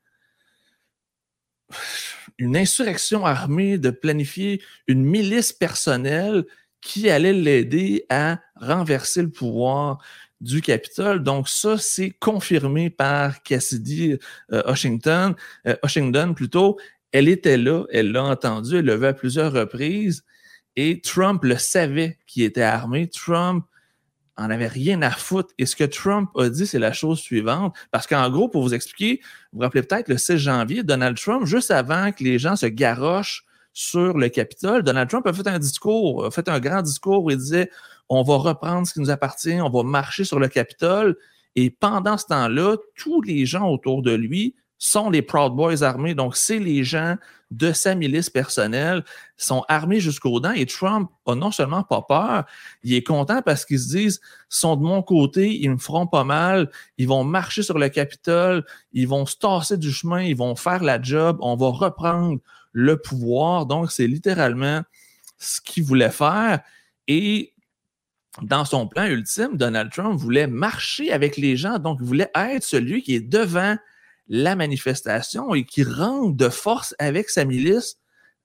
une 2.40 2.58
insurrection 2.58 3.28
armée, 3.28 3.78
de 3.78 3.92
planifier 3.92 4.60
une 4.88 5.06
milice 5.06 5.54
personnelle 5.54 6.46
qui 6.82 7.12
allait 7.12 7.32
l'aider 7.32 8.06
à 8.10 8.40
renverser 8.56 9.22
le 9.22 9.30
pouvoir 9.30 10.04
du 10.42 10.62
Capitole. 10.62 11.22
Donc 11.22 11.48
ça, 11.48 11.78
c'est 11.78 12.10
confirmé 12.10 12.90
par 12.90 13.44
Cassidy 13.44 14.18
euh, 14.52 14.64
Washington, 14.66 15.36
euh, 15.68 15.76
Washington 15.84 16.34
plutôt. 16.34 16.80
Elle 17.12 17.30
était 17.30 17.58
là, 17.58 17.86
elle 17.92 18.12
l'a 18.12 18.24
entendu, 18.24 18.78
elle 18.78 18.86
l'a 18.86 18.98
vu 18.98 19.06
à 19.06 19.14
plusieurs 19.14 19.54
reprises. 19.54 20.24
Et 20.76 21.02
Trump 21.02 21.44
le 21.44 21.58
savait 21.58 22.18
qu'il 22.28 22.44
était 22.44 22.62
armé. 22.62 23.08
Trump 23.08 23.66
en 24.38 24.50
avait 24.50 24.68
rien 24.68 25.02
à 25.02 25.12
foutre. 25.12 25.54
Et 25.58 25.66
ce 25.66 25.76
que 25.76 25.84
Trump 25.84 26.30
a 26.36 26.50
dit, 26.50 26.66
c'est 26.66 26.80
la 26.80 26.94
chose 26.94 27.20
suivante. 27.20 27.76
Parce 27.92 28.08
qu'en 28.08 28.30
gros, 28.30 28.50
pour 28.50 28.64
vous 28.64 28.74
expliquer, 28.74 29.20
vous 29.52 29.58
vous 29.58 29.62
rappelez 29.62 29.84
peut-être 29.84 30.10
le 30.10 30.18
6 30.18 30.38
janvier, 30.38 30.84
Donald 30.84 31.18
Trump, 31.18 31.46
juste 31.46 31.72
avant 31.72 32.12
que 32.12 32.24
les 32.24 32.40
gens 32.40 32.56
se 32.56 32.66
garochent 32.66 33.46
sur 33.74 34.18
le 34.18 34.30
Capitole, 34.30 34.84
Donald 34.84 35.10
Trump 35.10 35.26
a 35.26 35.34
fait 35.34 35.48
un 35.48 35.58
discours, 35.58 36.26
a 36.26 36.32
fait 36.32 36.48
un 36.48 36.60
grand 36.60 36.84
discours 36.84 37.24
où 37.24 37.32
il 37.32 37.38
disait 37.38 37.72
on 38.08 38.22
va 38.22 38.36
reprendre 38.36 38.88
ce 38.88 38.94
qui 38.94 39.00
nous 39.00 39.10
appartient, 39.10 39.60
on 39.60 39.70
va 39.70 39.84
marcher 39.84 40.24
sur 40.24 40.40
le 40.40 40.48
Capitole. 40.48 41.18
Et 41.56 41.72
pendant 41.72 42.18
ce 42.18 42.28
temps-là, 42.28 42.78
tous 42.96 43.22
les 43.22 43.46
gens 43.46 43.70
autour 43.70 44.04
de 44.04 44.14
lui 44.14 44.56
sont 44.84 45.10
les 45.10 45.22
Proud 45.22 45.56
Boys 45.56 45.82
armés. 45.82 46.14
Donc, 46.14 46.36
c'est 46.36 46.60
les 46.60 46.84
gens 46.84 47.16
de 47.52 47.72
sa 47.72 47.96
milice 47.96 48.30
personnelle, 48.30 49.06
sont 49.38 49.64
armés 49.70 50.02
jusqu'aux 50.02 50.42
dents 50.42 50.52
et 50.52 50.66
Trump 50.66 51.10
a 51.26 51.36
non 51.36 51.52
seulement 51.52 51.84
pas 51.84 52.02
peur, 52.02 52.46
il 52.84 52.94
est 52.94 53.04
content 53.04 53.42
parce 53.42 53.64
qu'ils 53.64 53.80
se 53.80 53.96
disent, 53.96 54.22
sont 54.50 54.76
de 54.76 54.84
mon 54.84 55.02
côté, 55.02 55.58
ils 55.58 55.70
me 55.70 55.78
feront 55.78 56.06
pas 56.06 56.26
mal, 56.26 56.70
ils 56.98 57.08
vont 57.08 57.24
marcher 57.24 57.64
sur 57.64 57.78
le 57.78 57.88
Capitole, 57.88 58.66
ils 58.92 59.08
vont 59.08 59.26
se 59.26 59.38
tasser 59.38 59.78
du 59.78 59.92
chemin, 59.92 60.22
ils 60.22 60.36
vont 60.36 60.56
faire 60.58 60.84
la 60.84 61.02
job, 61.02 61.38
on 61.40 61.56
va 61.56 61.68
reprendre 61.68 62.40
le 62.74 62.98
pouvoir. 62.98 63.66
Donc, 63.66 63.90
c'est 63.90 64.08
littéralement 64.08 64.82
ce 65.38 65.62
qu'il 65.62 65.84
voulait 65.84 66.10
faire. 66.10 66.60
Et 67.08 67.54
dans 68.42 68.66
son 68.66 68.88
plan 68.88 69.06
ultime, 69.06 69.56
Donald 69.56 69.92
Trump 69.94 70.20
voulait 70.20 70.48
marcher 70.48 71.14
avec 71.14 71.38
les 71.38 71.56
gens, 71.56 71.78
donc 71.78 72.00
il 72.02 72.08
voulait 72.08 72.32
être 72.36 72.64
celui 72.64 73.02
qui 73.02 73.16
est 73.16 73.22
devant 73.22 73.78
la 74.28 74.56
manifestation 74.56 75.54
et 75.54 75.66
qui 75.66 75.84
rentre 75.84 76.36
de 76.36 76.50
force 76.50 76.96
avec 77.00 77.30
sa 77.30 77.46
milice 77.46 77.98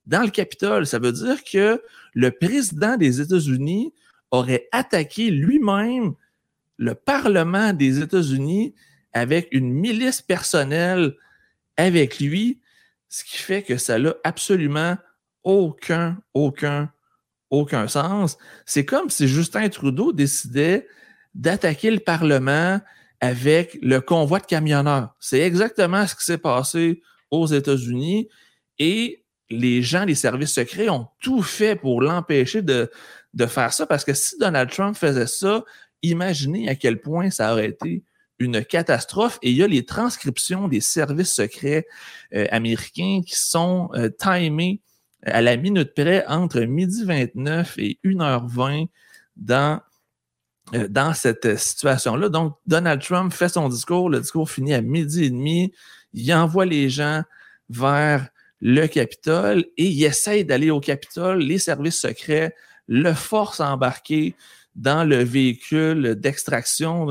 dans 0.07 0.23
le 0.23 0.31
Capitole. 0.31 0.87
Ça 0.87 0.99
veut 0.99 1.13
dire 1.13 1.45
que 1.45 1.83
le 2.15 2.31
président 2.31 2.97
des 2.97 3.21
États-Unis 3.21 3.93
aurait 4.31 4.69
attaqué 4.73 5.31
lui-même 5.31 6.15
le 6.77 6.95
Parlement 6.95 7.73
des 7.73 8.01
États-Unis 8.01 8.75
avec 9.13 9.49
une 9.53 9.73
milice 9.73 10.23
personnelle 10.23 11.15
avec 11.77 12.21
lui, 12.21 12.61
ce 13.09 13.25
qui 13.25 13.39
fait 13.39 13.63
que 13.63 13.77
ça 13.77 13.99
n'a 13.99 14.15
absolument 14.25 14.97
aucun, 15.45 16.19
aucun, 16.35 16.93
aucun 17.51 17.89
sens. 17.89 18.37
C'est 18.67 18.85
comme 18.85 19.11
si 19.11 19.29
Justin 19.29 19.69
Trudeau 19.69 20.13
décidait 20.13 20.87
d'attaquer 21.35 21.91
le 21.91 22.01
Parlement 22.01 22.81
avec 23.21 23.79
le 23.83 24.01
convoi 24.01 24.41
de 24.41 24.47
camionneurs. 24.47 25.15
C'est 25.21 25.41
exactement 25.41 26.07
ce 26.07 26.15
qui 26.15 26.25
s'est 26.25 26.39
passé 26.39 27.03
aux 27.31 27.47
États-Unis 27.47 28.29
et 28.79 29.25
les 29.51 29.83
gens 29.83 30.05
des 30.05 30.15
services 30.15 30.53
secrets 30.53 30.89
ont 30.89 31.09
tout 31.21 31.43
fait 31.43 31.75
pour 31.75 32.01
l'empêcher 32.01 32.63
de, 32.63 32.91
de 33.35 33.47
faire 33.47 33.73
ça 33.73 33.87
parce 33.87 34.05
que 34.05 34.15
si 34.15 34.39
Donald 34.39 34.71
Trump 34.71 34.97
faisait 34.97 35.27
ça, 35.27 35.65
imaginez 36.03 36.69
à 36.69 36.75
quel 36.75 37.01
point 37.01 37.31
ça 37.31 37.53
aurait 37.53 37.69
été 37.69 38.05
une 38.39 38.65
catastrophe. 38.65 39.39
Et 39.43 39.51
il 39.51 39.57
y 39.57 39.63
a 39.63 39.67
les 39.67 39.85
transcriptions 39.85 40.69
des 40.69 40.81
services 40.81 41.33
secrets 41.33 41.87
euh, 42.35 42.47
américains 42.51 43.23
qui 43.27 43.37
sont 43.37 43.91
euh, 43.95 44.11
timés 44.11 44.81
à 45.25 45.41
la 45.41 45.57
minute 45.57 45.95
près 45.95 46.25
entre 46.27 46.61
midi 46.61 47.05
29 47.05 47.75
et 47.79 47.99
1h20 48.05 48.89
dans 49.37 49.81
dans 50.89 51.15
cette 51.15 51.59
situation-là. 51.59 52.29
Donc, 52.29 52.57
Donald 52.67 53.03
Trump 53.03 53.33
fait 53.33 53.49
son 53.49 53.69
discours, 53.69 54.11
le 54.11 54.21
discours 54.21 54.51
finit 54.51 54.75
à 54.75 54.83
midi 54.83 55.25
et 55.25 55.31
demi, 55.31 55.73
il 56.13 56.33
envoie 56.35 56.67
les 56.67 56.89
gens 56.89 57.23
vers 57.69 58.29
le 58.61 58.87
Capitole 58.87 59.65
et 59.77 59.87
il 59.87 60.05
essaye 60.05 60.45
d'aller 60.45 60.71
au 60.71 60.81
Capitole. 60.81 61.39
Les 61.39 61.59
services 61.59 62.01
secrets 62.01 62.55
le 62.87 63.13
force 63.13 63.61
à 63.61 63.71
embarquer 63.71 64.35
dans 64.75 65.05
le 65.05 65.23
véhicule 65.23 66.15
d'extraction 66.15 67.07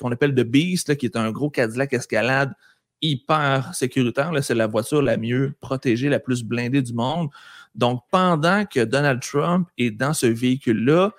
qu'on 0.00 0.12
appelle 0.12 0.34
The 0.34 0.40
Beast, 0.40 0.96
qui 0.96 1.06
est 1.06 1.16
un 1.16 1.30
gros 1.30 1.50
Cadillac 1.50 1.92
Escalade 1.92 2.52
hyper 3.00 3.74
sécuritaire. 3.74 4.32
C'est 4.42 4.54
la 4.54 4.66
voiture 4.66 5.02
la 5.02 5.16
mieux 5.16 5.54
protégée, 5.60 6.08
la 6.08 6.20
plus 6.20 6.42
blindée 6.42 6.82
du 6.82 6.92
monde. 6.92 7.28
Donc, 7.74 8.02
pendant 8.10 8.64
que 8.64 8.80
Donald 8.80 9.20
Trump 9.20 9.68
est 9.78 9.90
dans 9.90 10.14
ce 10.14 10.26
véhicule-là, 10.26 11.12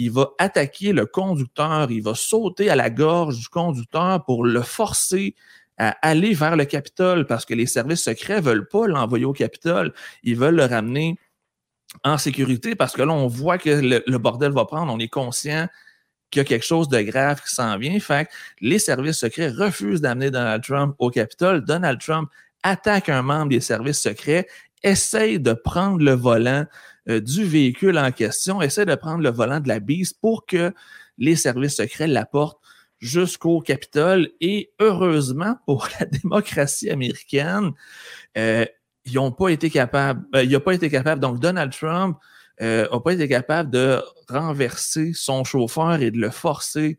il 0.00 0.10
va 0.10 0.30
attaquer 0.38 0.94
le 0.94 1.04
conducteur, 1.04 1.90
il 1.90 2.02
va 2.02 2.14
sauter 2.14 2.70
à 2.70 2.74
la 2.74 2.88
gorge 2.88 3.38
du 3.38 3.48
conducteur 3.48 4.24
pour 4.24 4.46
le 4.46 4.62
forcer 4.62 5.34
à 5.76 5.90
aller 6.00 6.32
vers 6.32 6.56
le 6.56 6.64
Capitole 6.64 7.26
parce 7.26 7.44
que 7.44 7.52
les 7.52 7.66
services 7.66 8.04
secrets 8.04 8.36
ne 8.36 8.46
veulent 8.46 8.66
pas 8.66 8.86
l'envoyer 8.86 9.26
au 9.26 9.34
Capitole. 9.34 9.92
Ils 10.22 10.36
veulent 10.36 10.56
le 10.56 10.64
ramener 10.64 11.18
en 12.02 12.16
sécurité 12.16 12.74
parce 12.74 12.94
que 12.94 13.02
là, 13.02 13.12
on 13.12 13.26
voit 13.26 13.58
que 13.58 14.00
le, 14.06 14.18
bordel 14.18 14.52
va 14.52 14.64
prendre. 14.64 14.90
On 14.90 14.98
est 14.98 15.08
conscient 15.08 15.68
qu'il 16.30 16.40
y 16.40 16.42
a 16.42 16.44
quelque 16.44 16.64
chose 16.64 16.88
de 16.88 17.02
grave 17.02 17.42
qui 17.42 17.54
s'en 17.54 17.76
vient. 17.76 18.00
Fait 18.00 18.26
les 18.62 18.78
services 18.78 19.18
secrets 19.18 19.50
refusent 19.50 20.00
d'amener 20.00 20.30
Donald 20.30 20.62
Trump 20.62 20.94
au 20.98 21.10
Capitole. 21.10 21.62
Donald 21.62 22.00
Trump 22.00 22.30
attaque 22.62 23.10
un 23.10 23.20
membre 23.20 23.50
des 23.50 23.60
services 23.60 24.00
secrets, 24.00 24.46
essaye 24.82 25.40
de 25.40 25.52
prendre 25.52 26.02
le 26.02 26.12
volant 26.12 26.66
euh, 27.08 27.20
du 27.20 27.44
véhicule 27.44 27.98
en 27.98 28.12
question, 28.12 28.60
essaie 28.60 28.84
de 28.84 28.94
prendre 28.94 29.22
le 29.22 29.30
volant 29.30 29.60
de 29.60 29.68
la 29.68 29.80
bise 29.80 30.12
pour 30.12 30.46
que 30.46 30.72
les 31.18 31.36
services 31.36 31.76
secrets 31.76 32.06
l'apportent 32.06 32.60
jusqu'au 32.98 33.60
Capitole. 33.60 34.28
Et 34.40 34.72
heureusement 34.80 35.56
pour 35.66 35.88
la 35.98 36.06
démocratie 36.22 36.90
américaine, 36.90 37.72
euh, 38.36 38.64
ils 39.06 39.14
n'ont 39.14 39.32
pas 39.32 39.48
été 39.48 39.70
capables, 39.70 40.24
euh, 40.34 40.44
il 40.44 40.50
n'a 40.50 40.60
pas 40.60 40.74
été 40.74 40.90
capable, 40.90 41.20
donc 41.20 41.40
Donald 41.40 41.72
Trump 41.72 42.18
n'a 42.60 43.00
pas 43.02 43.14
été 43.14 43.26
capable 43.26 43.70
de 43.70 44.02
renverser 44.28 45.12
son 45.14 45.44
chauffeur 45.44 46.02
et 46.02 46.10
de 46.10 46.18
le 46.18 46.28
forcer 46.28 46.98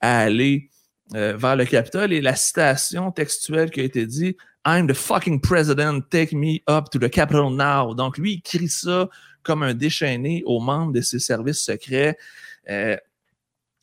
à 0.00 0.20
aller 0.20 0.70
vers 1.12 1.56
le 1.56 1.64
Capitole. 1.64 2.12
Et 2.12 2.20
la 2.20 2.36
citation 2.36 3.10
textuelle 3.10 3.72
qui 3.72 3.80
a 3.80 3.82
été 3.82 4.06
dit, 4.06 4.36
I'm 4.64 4.86
the 4.86 4.94
fucking 4.94 5.40
president, 5.40 6.10
take 6.10 6.32
me 6.32 6.62
up 6.68 6.90
to 6.90 6.98
the 6.98 7.08
Capitol 7.08 7.50
now. 7.50 7.94
Donc 7.94 8.18
lui, 8.18 8.34
il 8.34 8.42
crie 8.42 8.68
ça 8.68 9.08
comme 9.42 9.62
un 9.62 9.74
déchaîné 9.74 10.42
aux 10.44 10.60
membres 10.60 10.92
de 10.92 11.00
ses 11.00 11.18
services 11.18 11.60
secrets. 11.60 12.16
Euh, 12.68 12.96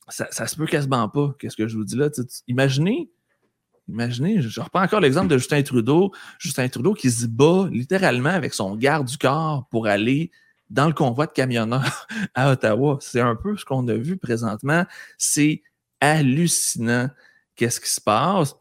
ça, 0.07 0.27
ça 0.31 0.48
se 0.48 0.55
peut 0.55 0.67
quasiment 0.67 1.10
pas, 1.10 1.36
qu'est-ce 1.39 1.57
que 1.57 1.67
je 1.67 1.75
vous 1.75 1.84
dis 1.84 1.96
là. 1.96 2.10
imaginez, 2.48 3.10
imaginez, 3.88 4.41
je 4.41 4.62
reprends 4.62 4.84
encore 4.84 5.00
l'exemple 5.00 5.27
de 5.27 5.38
Justin 5.38 5.63
Trudeau. 5.63 6.12
Justin 6.39 6.69
Trudeau 6.69 6.93
qui 6.93 7.10
se 7.12 7.25
bat 7.25 7.67
littéralement 7.72 8.29
avec 8.29 8.53
son 8.53 8.75
garde 8.75 9.07
du 9.07 9.17
corps 9.17 9.67
pour 9.69 9.88
aller 9.88 10.31
dans 10.69 10.88
le 10.88 10.93
convoi 10.93 11.25
de 11.25 11.31
camionneurs 11.31 12.07
à 12.36 12.51
Ottawa. 12.51 12.98
C'est 13.01 13.22
un 13.22 13.36
peu 13.36 13.57
ce 13.57 13.65
qu'on 13.65 13.88
a 13.88 13.96
vu 13.96 14.17
présentement. 14.17 14.86
C'est 15.17 15.63
hallucinant 16.01 17.10
qu'est-ce 17.55 17.81
qui 17.81 17.89
se 17.89 18.01
passe. 18.01 18.55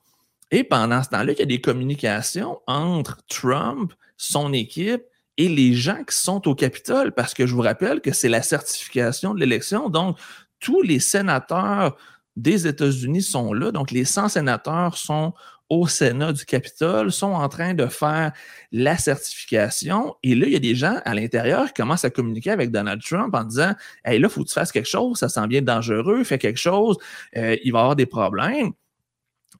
Et 0.50 0.64
pendant 0.64 1.02
ce 1.02 1.08
temps-là, 1.10 1.32
il 1.32 1.38
y 1.38 1.42
a 1.42 1.46
des 1.46 1.60
communications 1.60 2.60
entre 2.66 3.18
Trump, 3.28 3.92
son 4.16 4.52
équipe 4.52 5.02
et 5.36 5.48
les 5.48 5.74
gens 5.74 6.02
qui 6.04 6.16
sont 6.16 6.46
au 6.48 6.54
Capitole, 6.54 7.12
parce 7.12 7.34
que 7.34 7.46
je 7.46 7.54
vous 7.54 7.62
rappelle 7.62 8.00
que 8.00 8.12
c'est 8.12 8.28
la 8.28 8.42
certification 8.42 9.34
de 9.34 9.40
l'élection. 9.40 9.90
Donc, 9.90 10.18
tous 10.60 10.82
les 10.82 11.00
sénateurs 11.00 11.96
des 12.36 12.66
États-Unis 12.66 13.22
sont 13.22 13.52
là. 13.52 13.70
Donc, 13.70 13.90
les 13.90 14.04
100 14.04 14.30
sénateurs 14.30 14.96
sont 14.96 15.34
au 15.68 15.88
Sénat 15.88 16.32
du 16.32 16.44
Capitole, 16.44 17.10
sont 17.10 17.32
en 17.32 17.48
train 17.48 17.74
de 17.74 17.86
faire 17.86 18.32
la 18.70 18.96
certification. 18.96 20.14
Et 20.22 20.34
là, 20.34 20.46
il 20.46 20.52
y 20.52 20.56
a 20.56 20.60
des 20.60 20.76
gens 20.76 21.00
à 21.04 21.14
l'intérieur 21.14 21.66
qui 21.66 21.74
commencent 21.74 22.04
à 22.04 22.10
communiquer 22.10 22.50
avec 22.50 22.70
Donald 22.70 23.02
Trump 23.02 23.34
en 23.34 23.44
disant 23.44 23.72
Hey, 24.04 24.18
là, 24.18 24.28
il 24.28 24.30
faut 24.30 24.42
que 24.44 24.48
tu 24.48 24.54
fasses 24.54 24.72
quelque 24.72 24.88
chose, 24.88 25.18
ça 25.18 25.28
sent 25.28 25.46
bien 25.48 25.62
dangereux, 25.62 26.22
fais 26.24 26.38
quelque 26.38 26.58
chose, 26.58 26.96
euh, 27.36 27.56
il 27.64 27.72
va 27.72 27.78
y 27.78 27.82
avoir 27.82 27.96
des 27.96 28.06
problèmes. 28.06 28.72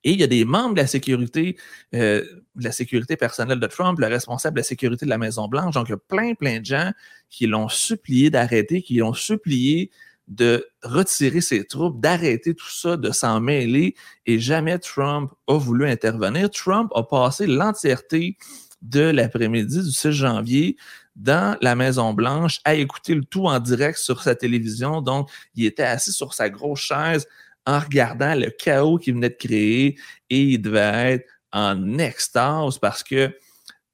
Et 0.06 0.12
il 0.12 0.20
y 0.20 0.22
a 0.22 0.28
des 0.28 0.44
membres 0.44 0.76
de 0.76 0.80
la 0.80 0.86
sécurité, 0.86 1.56
euh, 1.92 2.24
la 2.54 2.70
sécurité 2.70 3.16
personnelle 3.16 3.58
de 3.58 3.66
Trump, 3.66 3.98
le 3.98 4.06
responsable 4.06 4.54
de 4.54 4.60
la 4.60 4.64
sécurité 4.64 5.04
de 5.04 5.10
la 5.10 5.18
Maison-Blanche. 5.18 5.74
Donc, 5.74 5.88
il 5.88 5.90
y 5.90 5.94
a 5.94 5.98
plein, 5.98 6.34
plein 6.34 6.60
de 6.60 6.64
gens 6.64 6.92
qui 7.28 7.48
l'ont 7.48 7.68
supplié 7.68 8.30
d'arrêter, 8.30 8.82
qui 8.82 8.98
l'ont 8.98 9.14
supplié 9.14 9.90
de 10.28 10.64
retirer 10.84 11.40
ses 11.40 11.64
troupes, 11.64 12.00
d'arrêter 12.00 12.54
tout 12.54 12.70
ça, 12.70 12.96
de 12.96 13.10
s'en 13.10 13.40
mêler. 13.40 13.96
Et 14.26 14.38
jamais 14.38 14.78
Trump 14.78 15.32
a 15.48 15.58
voulu 15.58 15.88
intervenir. 15.88 16.50
Trump 16.50 16.92
a 16.94 17.02
passé 17.02 17.48
l'entièreté 17.48 18.38
de 18.82 19.00
l'après-midi 19.00 19.82
du 19.82 19.90
6 19.90 20.12
janvier 20.12 20.76
dans 21.16 21.56
la 21.60 21.74
Maison-Blanche 21.74 22.60
à 22.64 22.76
écouter 22.76 23.16
le 23.16 23.24
tout 23.24 23.46
en 23.46 23.58
direct 23.58 23.98
sur 23.98 24.22
sa 24.22 24.36
télévision. 24.36 25.00
Donc, 25.00 25.28
il 25.56 25.64
était 25.64 25.82
assis 25.82 26.12
sur 26.12 26.32
sa 26.32 26.48
grosse 26.48 26.78
chaise 26.78 27.26
en 27.66 27.78
regardant 27.80 28.34
le 28.34 28.50
chaos 28.50 28.98
qui 28.98 29.12
venait 29.12 29.30
de 29.30 29.34
créer 29.34 29.98
et 30.30 30.42
il 30.42 30.62
devait 30.62 31.14
être 31.14 31.28
en 31.52 31.98
extase 31.98 32.78
parce 32.78 33.02
que 33.02 33.36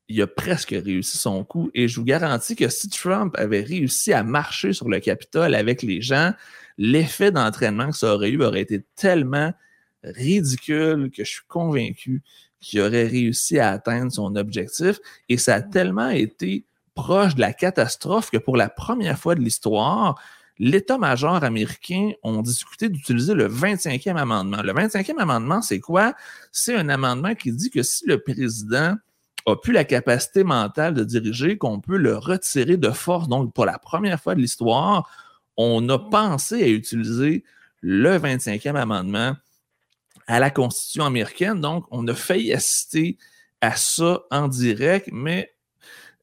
il 0.09 0.21
a 0.21 0.26
presque 0.26 0.71
réussi 0.71 1.17
son 1.17 1.43
coup. 1.43 1.71
Et 1.75 1.88
je 1.88 1.99
vous 1.99 2.05
garantis 2.05 2.55
que 2.55 2.69
si 2.69 2.91
Trump 2.91 3.35
avait 3.38 3.62
réussi 3.62 4.12
à 4.12 4.23
marcher 4.23 4.75
sur 4.75 4.88
le 4.88 5.00
Capitole 5.00 5.55
avec 5.55 5.83
les 5.83 6.02
gens, 6.02 6.33
l'effet 6.76 7.31
d'entraînement 7.31 7.91
que 7.91 7.97
ça 7.97 8.14
aurait 8.14 8.31
eu 8.31 8.43
aurait 8.43 8.61
été 8.61 8.85
tellement 8.95 9.52
ridicule 10.05 11.11
que 11.11 11.25
je 11.25 11.31
suis 11.31 11.47
convaincu 11.49 12.23
qu'il 12.61 12.81
aurait 12.81 13.07
réussi 13.07 13.59
à 13.59 13.71
atteindre 13.71 14.12
son 14.12 14.37
objectif. 14.37 14.99
Et 15.29 15.38
ça 15.38 15.57
a 15.57 15.62
tellement 15.62 16.11
été 16.11 16.67
proche 16.95 17.35
de 17.35 17.41
la 17.41 17.52
catastrophe 17.52 18.31
que 18.31 18.38
pour 18.38 18.57
la 18.57 18.69
première 18.69 19.19
fois 19.19 19.35
de 19.35 19.41
l'histoire, 19.41 20.21
l'état-major 20.62 21.42
américain 21.42 22.12
ont 22.23 22.40
discuté 22.40 22.88
d'utiliser 22.88 23.35
le 23.35 23.49
25e 23.49 24.16
amendement. 24.16 24.62
Le 24.62 24.73
25e 24.73 25.19
amendement, 25.19 25.61
c'est 25.61 25.81
quoi? 25.81 26.14
C'est 26.52 26.76
un 26.76 26.88
amendement 26.88 27.35
qui 27.35 27.50
dit 27.50 27.69
que 27.69 27.83
si 27.83 28.07
le 28.07 28.23
président 28.23 28.95
a 29.47 29.57
plus 29.57 29.73
la 29.73 29.83
capacité 29.83 30.45
mentale 30.45 30.95
de 30.95 31.02
diriger, 31.02 31.59
qu'on 31.59 31.81
peut 31.81 31.97
le 31.97 32.16
retirer 32.16 32.76
de 32.76 32.90
force. 32.90 33.26
Donc, 33.26 33.52
pour 33.52 33.66
la 33.66 33.81
première 33.81 34.21
fois 34.21 34.37
de 34.37 34.40
l'histoire, 34.40 35.11
on 35.57 35.88
a 35.88 35.99
pensé 35.99 36.62
à 36.62 36.69
utiliser 36.69 37.42
le 37.81 38.16
25e 38.16 38.76
amendement 38.76 39.35
à 40.28 40.38
la 40.38 40.50
Constitution 40.50 41.04
américaine. 41.04 41.61
Donc, 41.61 41.87
on 41.90 42.07
a 42.07 42.14
failli 42.14 42.52
assister 42.52 43.19
à 43.61 43.75
ça 43.75 44.21
en 44.31 44.47
direct, 44.47 45.09
mais 45.11 45.52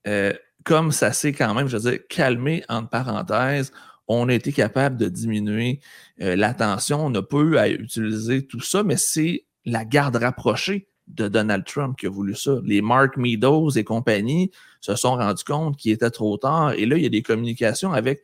euh, 0.07 0.31
comme 0.63 0.93
ça 0.93 1.11
s'est 1.11 1.33
quand 1.33 1.53
même, 1.53 1.67
je 1.67 1.75
veux 1.75 1.91
dire, 1.91 1.99
calmé 2.07 2.63
entre 2.69 2.87
parenthèses, 2.87 3.73
on 4.09 4.27
a 4.27 4.33
été 4.33 4.51
capable 4.51 4.97
de 4.97 5.07
diminuer 5.07 5.79
euh, 6.21 6.35
la 6.35 6.53
tension. 6.53 7.05
On 7.05 7.09
n'a 7.11 7.21
pas 7.21 7.37
eu 7.37 7.57
à 7.57 7.69
utiliser 7.69 8.45
tout 8.45 8.59
ça, 8.59 8.83
mais 8.83 8.97
c'est 8.97 9.45
la 9.65 9.85
garde 9.85 10.15
rapprochée 10.15 10.87
de 11.07 11.27
Donald 11.27 11.63
Trump 11.63 11.97
qui 11.97 12.07
a 12.07 12.09
voulu 12.09 12.35
ça. 12.35 12.57
Les 12.63 12.81
Mark 12.81 13.17
Meadows 13.17 13.71
et 13.71 13.83
compagnie 13.83 14.51
se 14.81 14.95
sont 14.95 15.15
rendus 15.15 15.43
compte 15.43 15.77
qu'il 15.77 15.91
était 15.91 16.09
trop 16.09 16.37
tard. 16.37 16.73
Et 16.73 16.85
là, 16.85 16.97
il 16.97 17.03
y 17.03 17.05
a 17.05 17.09
des 17.09 17.21
communications 17.21 17.93
avec 17.93 18.21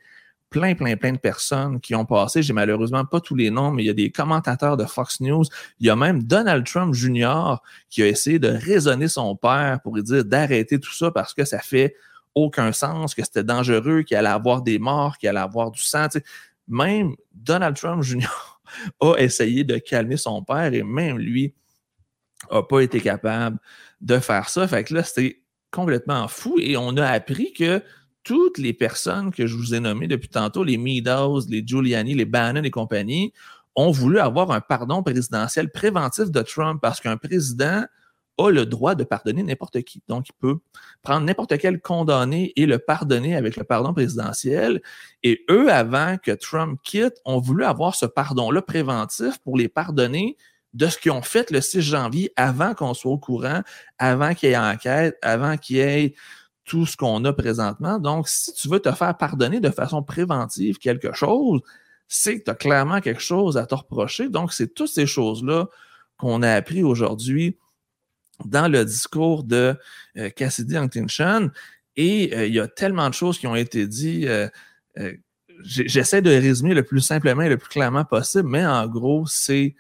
plein, 0.50 0.74
plein, 0.74 0.96
plein 0.96 1.12
de 1.12 1.18
personnes 1.18 1.80
qui 1.80 1.94
ont 1.94 2.06
passé. 2.06 2.42
J'ai 2.42 2.54
malheureusement 2.54 3.06
pas 3.06 3.20
tous 3.20 3.36
les 3.36 3.52
noms, 3.52 3.72
mais 3.72 3.84
il 3.84 3.88
y 3.88 3.90
a 3.90 3.94
des 3.94 4.12
commentateurs 4.12 4.78
de 4.78 4.86
Fox 4.86 5.20
News. 5.20 5.46
Il 5.80 5.88
y 5.88 5.90
a 5.90 5.96
même 5.96 6.24
Donald 6.24 6.66
Trump 6.66 6.94
Jr. 6.94 7.58
qui 7.90 8.02
a 8.02 8.08
essayé 8.08 8.40
de 8.40 8.48
raisonner 8.48 9.08
son 9.08 9.36
père 9.36 9.80
pour 9.84 9.96
lui 9.96 10.04
dire 10.04 10.26
d'arrêter 10.26 10.80
tout 10.80 10.94
ça 10.94 11.12
parce 11.12 11.34
que 11.34 11.46
ça 11.46 11.60
fait 11.60 11.96
aucun 12.36 12.72
sens, 12.72 13.16
que 13.16 13.24
c'était 13.24 13.44
dangereux, 13.44 14.04
qu'il 14.04 14.18
allait 14.18 14.28
avoir 14.28 14.62
des 14.62 14.78
morts, 14.78 15.18
qu'il 15.18 15.30
allait 15.30 15.40
avoir 15.40 15.72
du 15.72 15.82
sang. 15.82 16.08
Même 16.68 17.16
Donald 17.34 17.76
Trump 17.76 18.04
Jr. 18.04 18.60
a 19.02 19.16
essayé 19.18 19.64
de 19.64 19.78
calmer 19.78 20.18
son 20.18 20.44
père 20.44 20.74
et 20.74 20.84
même 20.84 21.18
lui 21.18 21.54
n'a 22.52 22.62
pas 22.62 22.82
été 22.82 23.00
capable 23.00 23.58
de 24.02 24.20
faire 24.20 24.50
ça. 24.50 24.68
Fait 24.68 24.84
que 24.84 24.94
là, 24.94 25.04
c'était 25.04 25.42
complètement 25.72 26.28
fou 26.28 26.58
et 26.60 26.78
on 26.78 26.96
a 26.98 27.08
appris 27.08 27.54
que 27.54 27.82
toutes 28.24 28.58
les 28.58 28.74
personnes 28.74 29.32
que 29.32 29.46
je 29.46 29.56
vous 29.56 29.76
ai 29.76 29.80
nommées 29.80 30.08
depuis 30.08 30.30
tantôt, 30.30 30.64
les 30.64 30.78
Meadows, 30.78 31.42
les 31.48 31.64
Giuliani, 31.66 32.16
les 32.16 32.26
Bannon 32.26 32.64
et 32.64 32.72
compagnie, 32.72 33.32
ont 33.76 33.92
voulu 33.92 34.20
avoir 34.20 34.52
un 34.52 34.62
pardon 34.62 35.04
présidentiel 35.04 35.70
préventif 35.70 36.32
de 36.32 36.42
Trump 36.42 36.80
parce 36.82 37.00
qu'un 37.00 37.18
président 37.18 37.84
a 38.38 38.50
le 38.50 38.66
droit 38.66 38.96
de 38.96 39.04
pardonner 39.04 39.44
n'importe 39.44 39.82
qui. 39.84 40.02
Donc, 40.08 40.30
il 40.30 40.34
peut 40.34 40.58
prendre 41.02 41.26
n'importe 41.26 41.58
quel 41.58 41.80
condamné 41.80 42.54
et 42.56 42.66
le 42.66 42.80
pardonner 42.80 43.36
avec 43.36 43.56
le 43.56 43.64
pardon 43.64 43.94
présidentiel. 43.94 44.82
Et 45.24 45.46
eux, 45.50 45.72
avant 45.72 46.18
que 46.18 46.32
Trump 46.32 46.80
quitte, 46.84 47.22
ont 47.26 47.40
voulu 47.40 47.64
avoir 47.64 47.96
ce 47.96 48.06
pardon-là 48.06 48.62
préventif 48.62 49.38
pour 49.40 49.58
les 49.58 49.70
pardonner 49.70 50.38
de 50.74 50.88
ce 50.88 50.98
qu'ils 50.98 51.12
ont 51.12 51.22
fait 51.22 51.52
le 51.52 51.62
6 51.62 51.82
janvier 51.82 52.32
avant 52.36 52.74
qu'on 52.74 52.94
soit 52.94 53.12
au 53.12 53.18
courant, 53.18 53.62
avant 53.98 54.34
qu'il 54.34 54.50
y 54.50 54.52
ait 54.52 54.58
enquête, 54.58 55.18
avant 55.22 55.58
qu'il 55.58 55.78
y 55.78 55.80
ait 55.80 56.16
tout 56.66 56.86
ce 56.86 56.98
qu'on 56.98 57.24
a 57.24 57.32
présentement. 57.32 58.00
Donc, 58.00 58.28
si 58.28 58.54
tu 58.54 58.68
veux 58.68 58.80
te 58.80 58.92
faire 58.92 59.16
pardonner 59.16 59.62
de 59.62 59.70
façon 59.70 60.04
préventive 60.04 60.78
quelque 60.78 61.14
chose, 61.14 61.62
c'est 62.08 62.40
que 62.40 62.44
tu 62.44 62.52
as 62.52 62.56
clairement 62.56 63.00
quelque 63.00 63.22
chose 63.22 63.56
à 63.58 63.66
te 63.66 63.76
reprocher. 63.76 64.30
Donc, 64.30 64.52
c'est 64.52 64.74
toutes 64.74 64.90
ces 64.90 65.08
choses-là 65.08 65.68
qu'on 66.18 66.44
a 66.44 66.52
appris 66.52 66.84
aujourd'hui 66.84 67.58
dans 68.44 68.68
le 68.68 68.84
discours 68.84 69.44
de 69.44 69.76
euh, 70.18 70.30
Cassidy 70.30 70.76
Huntington. 70.76 71.52
Et 71.96 72.36
euh, 72.36 72.48
il 72.48 72.54
y 72.54 72.60
a 72.60 72.68
tellement 72.68 73.08
de 73.10 73.14
choses 73.14 73.40
qui 73.40 73.48
ont 73.48 73.56
été 73.56 73.88
dites. 73.88 74.28
Euh, 74.28 74.50
j'essaie 75.64 76.22
de 76.22 76.30
résumer 76.30 76.74
le 76.74 76.84
plus 76.84 77.02
simplement 77.02 77.44
et 77.44 77.50
le 77.50 77.58
plus 77.58 77.70
clairement 77.70 78.04
possible, 78.04 78.50
mais 78.50 78.66
en 78.66 78.88
gros, 78.88 79.26
c'est 79.28 79.76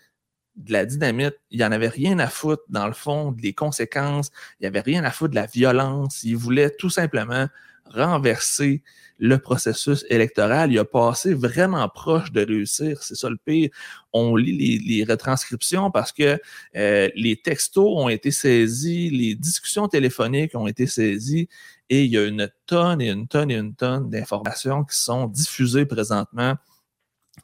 de 0.55 0.71
la 0.71 0.85
dynamite. 0.85 1.35
Il 1.51 1.57
n'y 1.57 1.65
en 1.65 1.71
avait 1.71 1.89
rien 1.89 2.17
à 2.19 2.27
foutre, 2.27 2.63
dans 2.69 2.87
le 2.87 2.93
fond, 2.93 3.33
des 3.33 3.53
conséquences. 3.53 4.31
Il 4.59 4.63
n'y 4.63 4.67
avait 4.67 4.81
rien 4.81 5.03
à 5.03 5.11
foutre 5.11 5.31
de 5.31 5.35
la 5.35 5.47
violence. 5.47 6.23
Il 6.23 6.37
voulait 6.37 6.69
tout 6.69 6.89
simplement 6.89 7.47
renverser 7.85 8.81
le 9.17 9.37
processus 9.37 10.05
électoral. 10.09 10.71
Il 10.71 10.79
a 10.79 10.85
passé 10.85 11.33
vraiment 11.33 11.87
proche 11.87 12.31
de 12.31 12.45
réussir. 12.45 13.01
C'est 13.01 13.15
ça 13.15 13.29
le 13.29 13.37
pire. 13.37 13.69
On 14.11 14.35
lit 14.35 14.79
les, 14.79 15.03
retranscriptions 15.03 15.91
parce 15.91 16.11
que 16.11 16.39
euh, 16.75 17.09
les 17.15 17.37
textos 17.37 17.87
ont 17.95 18.09
été 18.09 18.31
saisis, 18.31 19.09
les 19.09 19.35
discussions 19.35 19.87
téléphoniques 19.87 20.55
ont 20.55 20.67
été 20.67 20.87
saisies 20.87 21.47
et 21.89 22.03
il 22.03 22.11
y 22.11 22.17
a 22.17 22.25
une 22.25 22.49
tonne 22.65 23.01
et 23.01 23.09
une 23.09 23.27
tonne 23.27 23.51
et 23.51 23.55
une 23.55 23.75
tonne 23.75 24.09
d'informations 24.09 24.83
qui 24.83 24.97
sont 24.97 25.27
diffusées 25.27 25.85
présentement 25.85 26.55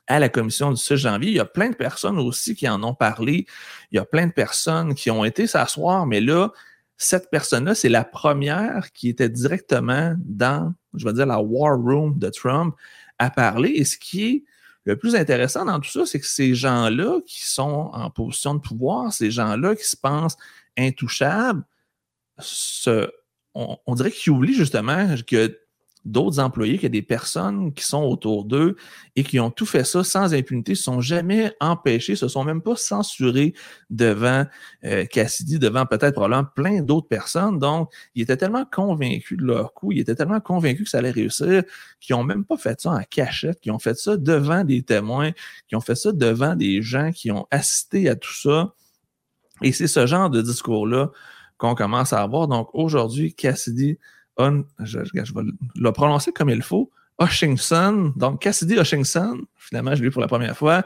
à 0.07 0.19
la 0.19 0.29
commission 0.29 0.71
du 0.71 0.77
6 0.77 0.97
janvier. 0.97 1.29
Il 1.29 1.35
y 1.35 1.39
a 1.39 1.45
plein 1.45 1.69
de 1.69 1.75
personnes 1.75 2.17
aussi 2.17 2.55
qui 2.55 2.67
en 2.67 2.83
ont 2.83 2.93
parlé. 2.93 3.45
Il 3.91 3.97
y 3.97 3.99
a 3.99 4.05
plein 4.05 4.27
de 4.27 4.31
personnes 4.31 4.95
qui 4.95 5.11
ont 5.11 5.23
été 5.23 5.47
s'asseoir, 5.47 6.05
mais 6.05 6.21
là, 6.21 6.51
cette 7.01 7.31
personne-là, 7.31 7.73
c'est 7.73 7.89
la 7.89 8.03
première 8.03 8.91
qui 8.93 9.09
était 9.09 9.27
directement 9.27 10.13
dans, 10.19 10.73
je 10.93 11.03
vais 11.03 11.13
dire, 11.13 11.25
la 11.25 11.41
war 11.41 11.75
room 11.75 12.19
de 12.19 12.29
Trump 12.29 12.75
à 13.17 13.31
parler. 13.31 13.69
Et 13.69 13.85
ce 13.85 13.97
qui 13.97 14.23
est 14.23 14.43
le 14.85 14.95
plus 14.95 15.15
intéressant 15.15 15.65
dans 15.65 15.79
tout 15.79 15.89
ça, 15.89 16.05
c'est 16.05 16.19
que 16.19 16.27
ces 16.27 16.53
gens-là 16.53 17.19
qui 17.25 17.43
sont 17.43 17.89
en 17.91 18.11
position 18.11 18.53
de 18.53 18.59
pouvoir, 18.59 19.11
ces 19.13 19.31
gens-là 19.31 19.75
qui 19.75 19.85
se 19.85 19.97
pensent 19.97 20.37
intouchables, 20.77 21.63
on, 23.55 23.95
dirait 23.95 24.11
qu'ils 24.11 24.31
oublient 24.31 24.53
justement 24.53 25.07
que 25.25 25.57
d'autres 26.03 26.39
employés, 26.39 26.75
qu'il 26.75 26.83
y 26.83 26.85
a 26.87 26.89
des 26.89 27.01
personnes 27.01 27.73
qui 27.73 27.85
sont 27.85 28.03
autour 28.03 28.45
d'eux 28.45 28.75
et 29.15 29.23
qui 29.23 29.39
ont 29.39 29.51
tout 29.51 29.65
fait 29.65 29.83
ça 29.83 30.03
sans 30.03 30.33
impunité, 30.33 30.73
se 30.73 30.83
sont 30.83 31.01
jamais 31.01 31.53
empêchés, 31.59 32.15
se 32.15 32.27
sont 32.27 32.43
même 32.43 32.61
pas 32.61 32.75
censurés 32.75 33.53
devant 33.89 34.45
euh, 34.83 35.05
Cassidy, 35.05 35.59
devant 35.59 35.85
peut-être 35.85 36.13
probablement 36.13 36.47
plein 36.55 36.81
d'autres 36.81 37.07
personnes. 37.07 37.59
Donc, 37.59 37.91
ils 38.15 38.23
étaient 38.23 38.37
tellement 38.37 38.65
convaincus 38.65 39.37
de 39.37 39.45
leur 39.45 39.73
coup, 39.73 39.91
ils 39.91 39.99
étaient 39.99 40.15
tellement 40.15 40.39
convaincus 40.39 40.85
que 40.85 40.89
ça 40.89 40.97
allait 40.97 41.11
réussir, 41.11 41.63
qu'ils 41.99 42.15
ont 42.15 42.23
même 42.23 42.45
pas 42.45 42.57
fait 42.57 42.81
ça 42.81 42.91
en 42.91 43.03
cachette, 43.09 43.59
qu'ils 43.59 43.71
ont 43.71 43.79
fait 43.79 43.97
ça 43.97 44.17
devant 44.17 44.63
des 44.63 44.81
témoins, 44.81 45.31
qu'ils 45.67 45.77
ont 45.77 45.81
fait 45.81 45.95
ça 45.95 46.11
devant 46.11 46.55
des 46.55 46.81
gens 46.81 47.11
qui 47.11 47.31
ont 47.31 47.45
assisté 47.51 48.09
à 48.09 48.15
tout 48.15 48.33
ça. 48.33 48.73
Et 49.61 49.71
c'est 49.71 49.87
ce 49.87 50.07
genre 50.07 50.31
de 50.31 50.41
discours-là 50.41 51.11
qu'on 51.57 51.75
commence 51.75 52.11
à 52.13 52.21
avoir. 52.21 52.47
Donc, 52.47 52.69
aujourd'hui, 52.73 53.35
Cassidy 53.35 53.99
je, 54.79 54.99
vais 54.99 55.41
le 55.75 55.91
prononcer 55.91 56.31
comme 56.31 56.49
il 56.49 56.61
faut, 56.61 56.89
Hutchinson, 57.19 58.13
donc 58.15 58.41
Cassidy 58.41 58.75
Hutchinson, 58.79 59.41
finalement, 59.55 59.95
je 59.95 60.03
l'ai 60.03 60.09
pour 60.09 60.21
la 60.21 60.27
première 60.27 60.57
fois. 60.57 60.83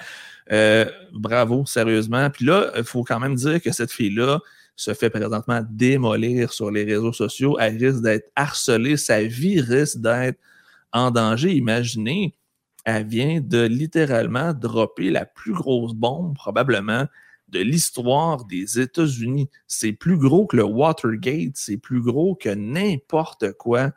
Euh, 0.51 0.85
bravo, 1.13 1.65
sérieusement. 1.65 2.29
Puis 2.29 2.45
là, 2.45 2.71
il 2.75 2.83
faut 2.83 3.03
quand 3.03 3.19
même 3.19 3.35
dire 3.35 3.61
que 3.61 3.71
cette 3.71 3.91
fille-là 3.91 4.39
se 4.75 4.93
fait 4.93 5.09
présentement 5.09 5.61
démolir 5.69 6.51
sur 6.51 6.69
les 6.69 6.83
réseaux 6.83 7.13
sociaux. 7.13 7.57
Elle 7.59 7.77
risque 7.77 8.01
d'être 8.01 8.29
harcelée, 8.35 8.97
sa 8.97 9.23
vie 9.23 9.61
risque 9.61 9.99
d'être 9.99 10.37
en 10.91 11.11
danger. 11.11 11.53
Imaginez, 11.53 12.35
elle 12.83 13.07
vient 13.07 13.39
de 13.41 13.65
littéralement 13.65 14.53
dropper 14.53 15.09
la 15.09 15.25
plus 15.25 15.53
grosse 15.53 15.93
bombe, 15.93 16.35
probablement, 16.35 17.05
de 17.55 17.61
l'histoire 17.61 18.43
des 18.45 18.79
États-Unis. 18.79 19.49
C'est 19.67 19.93
plus 19.93 20.17
gros 20.17 20.45
que 20.45 20.57
le 20.57 20.63
Watergate, 20.63 21.53
c'est 21.55 21.77
plus 21.77 22.01
gros 22.01 22.35
que 22.35 22.49
n'importe 22.49 23.53
quoi 23.53 23.91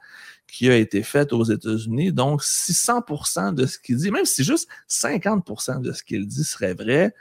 qui 0.47 0.71
a 0.71 0.77
été 0.77 1.03
fait 1.03 1.33
aux 1.33 1.45
États-Unis. 1.45 2.12
Donc, 2.12 2.43
si 2.43 2.73
100% 2.73 3.55
de 3.55 3.67
ce 3.67 3.79
qu'il 3.79 3.97
dit, 3.97 4.11
même 4.11 4.25
si 4.25 4.45
juste 4.45 4.69
50% 4.88 5.81
de 5.81 5.93
ce 5.93 6.03
qu'il 6.03 6.27
dit 6.27 6.45
serait 6.45 6.75
vrai, 6.75 7.15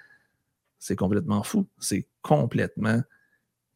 c'est 0.79 0.95
complètement 0.95 1.43
fou. 1.43 1.67
C'est 1.79 2.07
complètement, 2.21 3.01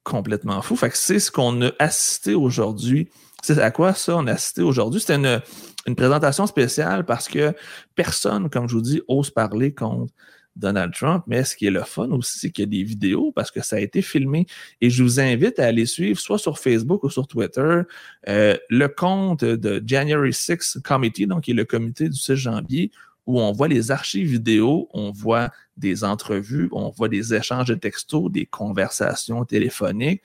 complètement 0.04 0.62
fou. 0.62 0.76
Fait 0.76 0.89
que 0.89 0.97
c'est 0.97 1.19
ce 1.19 1.32
qu'on 1.32 1.62
a 1.63 1.71
assisté 1.80 2.36
aujourd'hui. 2.36 3.10
C'est 3.41 3.58
à 3.58 3.71
quoi 3.71 3.95
ça 3.95 4.17
on 4.17 4.28
a 4.28 4.34
assisté 4.34 4.62
aujourd'hui? 4.62 5.02
C'était 5.02 5.15
une, 5.15 5.41
une 5.88 5.95
présentation 5.95 6.45
spéciale 6.45 7.06
parce 7.06 7.28
que 7.28 7.56
personne, 7.95 8.50
comme 8.52 8.69
je 8.69 8.76
vous 8.76 8.82
dis, 8.82 9.02
ose 9.08 9.32
parler 9.32 9.74
contre 9.74 10.13
Donald 10.56 10.94
Trump, 10.94 11.24
mais 11.28 11.44
ce 11.44 11.56
qui 11.56 11.66
est 11.66 11.72
le 11.72 11.84
fun 11.84 12.10
aussi, 12.12 12.40
c'est 12.40 12.52
qu'il 12.52 12.64
y 12.64 12.68
a 12.68 12.70
des 12.70 12.84
vidéos 12.84 13.32
parce 13.32 13.52
que 13.52 13.62
ça 13.62 13.78
a 13.78 13.80
été 13.80 14.02
filmé. 14.02 14.46
Et 14.82 14.90
je 14.90 15.04
vous 15.04 15.20
invite 15.20 15.60
à 15.60 15.66
aller 15.66 15.86
suivre, 15.86 16.20
soit 16.20 16.38
sur 16.38 16.60
Facebook 16.60 17.04
ou 17.04 17.10
sur 17.10 17.28
Twitter, 17.28 17.82
euh, 18.28 18.58
le 18.70 18.88
compte 18.88 19.44
de 19.44 19.82
January 19.86 20.34
6 20.34 20.80
Committee, 20.84 21.28
donc 21.28 21.44
qui 21.44 21.52
est 21.52 21.56
le 21.56 21.66
comité 21.66 22.10
du 22.10 22.18
6 22.18 22.36
janvier, 22.36 22.92
où 23.26 23.40
on 23.40 23.52
voit 23.52 23.68
les 23.68 23.92
archives 23.92 24.30
vidéo, 24.30 24.90
on 24.94 25.12
voit 25.12 25.52
des 25.78 26.04
entrevues, 26.04 26.70
on 26.72 26.90
voit 26.90 27.08
des 27.08 27.34
échanges 27.34 27.68
de 27.68 27.76
textos, 27.76 28.32
des 28.32 28.46
conversations 28.46 29.46
téléphoniques. 29.46 30.22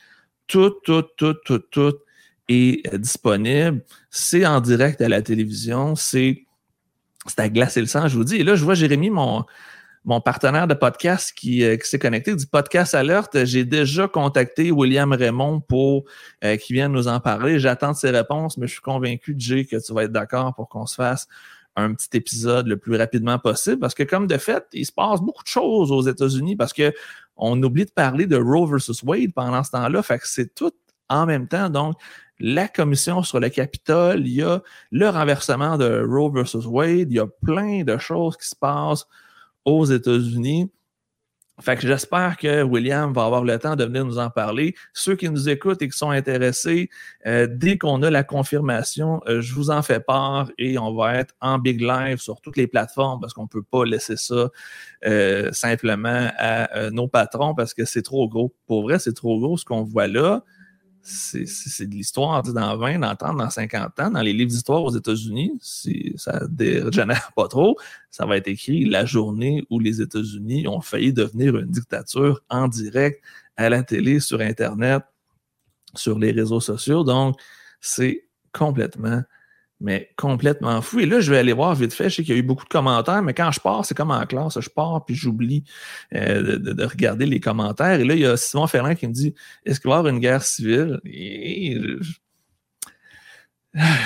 Tout, 0.47 0.71
tout, 0.83 1.03
tout, 1.17 1.35
tout, 1.45 1.59
tout 1.59 1.95
est 2.49 2.87
euh, 2.93 2.99
disponible. 2.99 3.85
C'est 4.11 4.47
en 4.47 4.61
direct 4.61 5.01
à 5.01 5.09
la 5.09 5.23
télévision. 5.23 5.95
C'est 5.95 6.47
c'est 7.29 7.41
à 7.41 7.49
glacer 7.49 7.81
le 7.81 7.87
sang, 7.87 8.07
je 8.07 8.17
vous 8.17 8.25
dis. 8.25 8.37
Et 8.37 8.45
là, 8.45 8.55
je 8.55 8.65
vois 8.65 8.75
Jérémy, 8.75 9.11
mon, 9.11 9.45
mon 10.07 10.21
partenaire 10.21 10.69
de 10.69 10.75
podcast 10.75 11.35
euh, 11.45 11.77
qui, 11.77 11.89
s'est 11.89 11.99
connecté 11.99 12.35
du 12.35 12.47
podcast 12.47 12.95
Alert. 12.95 13.45
J'ai 13.45 13.65
déjà 13.65 14.07
contacté 14.07 14.71
William 14.71 15.13
Raymond 15.13 15.61
pour 15.61 16.05
euh, 16.45 16.57
qu'il 16.57 16.75
vienne 16.75 16.93
nous 16.93 17.09
en 17.09 17.19
parler. 17.19 17.59
J'attends 17.59 17.93
ses 17.93 18.11
réponses, 18.11 18.57
mais 18.57 18.69
je 18.69 18.73
suis 18.75 18.81
convaincu, 18.81 19.35
Jay, 19.37 19.65
que 19.65 19.85
tu 19.85 19.93
vas 19.93 20.05
être 20.05 20.13
d'accord 20.13 20.55
pour 20.55 20.69
qu'on 20.69 20.87
se 20.87 20.95
fasse 20.95 21.27
un 21.75 21.93
petit 21.93 22.17
épisode 22.17 22.69
le 22.69 22.77
plus 22.77 22.97
rapidement 22.97 23.39
possible 23.41 23.81
parce 23.81 23.95
que 23.95 24.05
comme 24.05 24.29
de 24.29 24.39
fait, 24.39 24.65
il 24.73 24.87
se 24.87 24.93
passe 24.93 25.21
beaucoup 25.21 25.43
de 25.43 25.49
choses 25.49 25.91
aux 25.91 26.03
États-Unis 26.03 26.55
parce 26.55 26.73
que 26.73 26.93
on 27.37 27.61
oublie 27.63 27.85
de 27.85 27.91
parler 27.91 28.27
de 28.27 28.37
Roe 28.37 28.67
versus 28.67 29.03
Wade 29.03 29.35
pendant 29.35 29.63
ce 29.65 29.73
temps-là. 29.73 30.03
Fait 30.05 30.21
que 30.21 30.29
c'est 30.29 30.55
tout 30.55 30.73
en 31.09 31.27
même 31.27 31.49
temps. 31.49 31.69
Donc, 31.69 31.97
la 32.39 32.69
commission 32.69 33.25
sur 33.25 33.41
le 33.41 33.49
Capitole, 33.49 34.21
il 34.21 34.35
y 34.35 34.43
a 34.43 34.63
le 34.93 35.09
renversement 35.09 35.77
de 35.77 36.07
Roe 36.09 36.31
versus 36.33 36.65
Wade, 36.65 37.11
il 37.11 37.17
y 37.17 37.19
a 37.19 37.27
plein 37.27 37.83
de 37.83 37.99
choses 37.99 38.37
qui 38.37 38.49
se 38.49 38.57
passent 38.57 39.07
aux 39.67 39.85
États-Unis. 39.85 40.71
Fait 41.59 41.75
que 41.75 41.87
j'espère 41.87 42.37
que 42.37 42.63
William 42.63 43.15
va 43.15 43.25
avoir 43.25 43.43
le 43.43 43.59
temps 43.59 43.77
de 43.77 43.85
venir 43.85 44.05
nous 44.05 44.19
en 44.19 44.29
parler. 44.29 44.75
Ceux 44.93 45.17
qui 45.17 45.31
nous 45.31 45.49
écoutent 45.49 45.81
et 45.81 45.89
qui 45.89 45.97
sont 45.97 46.11
intéressés, 46.11 46.91
euh, 47.27 47.47
dès 47.51 47.79
qu'on 47.79 48.03
a 48.03 48.11
la 48.11 48.25
confirmation, 48.25 49.23
euh, 49.27 49.41
je 49.41 49.55
vous 49.55 49.71
en 49.71 49.81
fais 49.81 50.01
part 50.01 50.51
et 50.59 50.79
on 50.79 50.95
va 50.95 51.15
être 51.15 51.35
en 51.41 51.59
big 51.59 51.81
live 51.81 52.19
sur 52.19 52.43
toutes 52.43 52.59
les 52.59 52.67
plateformes 52.67 53.21
parce 53.21 53.33
qu'on 53.33 53.47
peut 53.47 53.63
pas 53.63 53.87
laisser 53.87 54.19
ça 54.19 54.51
euh, 55.07 55.51
simplement 55.53 56.29
à 56.37 56.91
nos 56.91 57.09
patrons 57.09 57.55
parce 57.55 57.73
que 57.73 57.87
c'est 57.87 58.03
trop 58.03 58.29
gros. 58.29 58.55
Pour 58.67 58.83
vrai, 58.83 58.99
c'est 58.99 59.15
trop 59.15 59.41
gros 59.41 59.57
ce 59.57 59.65
qu'on 59.65 59.83
voit 59.83 60.09
là 60.09 60.45
c'est 61.07 61.87
de 61.87 61.95
l'histoire 61.95 62.43
dans 62.43 62.77
20, 62.77 62.99
dans 62.99 63.15
30, 63.15 63.39
dans 63.39 63.51
50 63.51 64.01
ans. 64.01 64.11
Dans 64.11 64.23
les 64.23 64.33
livres 64.33 64.51
d'histoire 64.51 64.83
aux 64.83 64.95
États-Unis, 64.95 65.53
si 65.61 66.13
ça 66.17 66.41
ne 66.41 66.47
dégénère 66.47 67.31
pas 67.37 67.47
trop, 67.49 67.77
ça 68.11 68.27
va 68.27 68.37
être 68.37 68.49
écrit 68.49 68.85
la 68.85 69.05
journée 69.05 69.65
où 69.71 69.79
les 69.79 70.01
États-Unis 70.03 70.67
ont 70.67 70.81
failli 70.81 71.13
devenir 71.13 71.57
une 71.57 71.71
dictature 71.71 72.41
en 72.51 72.67
direct 72.69 73.23
à 73.57 73.69
la 73.69 73.83
télé, 73.83 74.21
sur 74.21 74.41
Internet, 74.41 75.03
sur 75.95 76.19
les 76.19 76.33
réseaux 76.33 76.61
sociaux. 76.61 77.05
Donc, 77.05 77.39
c'est 77.81 78.29
complètement 78.53 79.23
mais 79.81 80.11
complètement 80.17 80.81
fou. 80.81 81.01
Et 81.01 81.07
là, 81.07 81.21
je 81.21 81.31
vais 81.31 81.39
aller 81.39 81.53
voir 81.53 81.75
vite 81.75 81.93
fait. 81.93 82.09
Je 82.09 82.17
sais 82.17 82.23
qu'il 82.23 82.35
y 82.35 82.37
a 82.37 82.41
eu 82.41 82.43
beaucoup 82.43 82.65
de 82.65 82.69
commentaires, 82.69 83.23
mais 83.23 83.35
quand 83.35 83.51
je 83.53 83.61
pars, 83.61 83.85
c'est 83.85 83.95
comme 83.95 84.11
en 84.11 84.25
classe. 84.25 84.59
Je 84.59 84.71
pars 84.71 85.05
puis 85.05 85.15
j'oublie 85.15 85.65
euh, 86.15 86.59
de, 86.59 86.85
regarder 86.85 87.27
les 87.27 87.41
commentaires. 87.41 88.01
Et 88.01 88.05
là, 88.05 88.15
il 88.15 88.21
y 88.21 88.27
a 88.27 88.37
Simon 88.37 88.67
Ferrand 88.67 88.95
qui 88.95 89.07
me 89.07 89.13
dit 89.13 89.35
Est-ce 89.65 89.81
qu'il 89.81 89.91
va 89.91 89.97
y 89.97 89.99
avoir 89.99 90.13
une 90.15 90.21
guerre 90.21 90.43
civile 90.43 91.01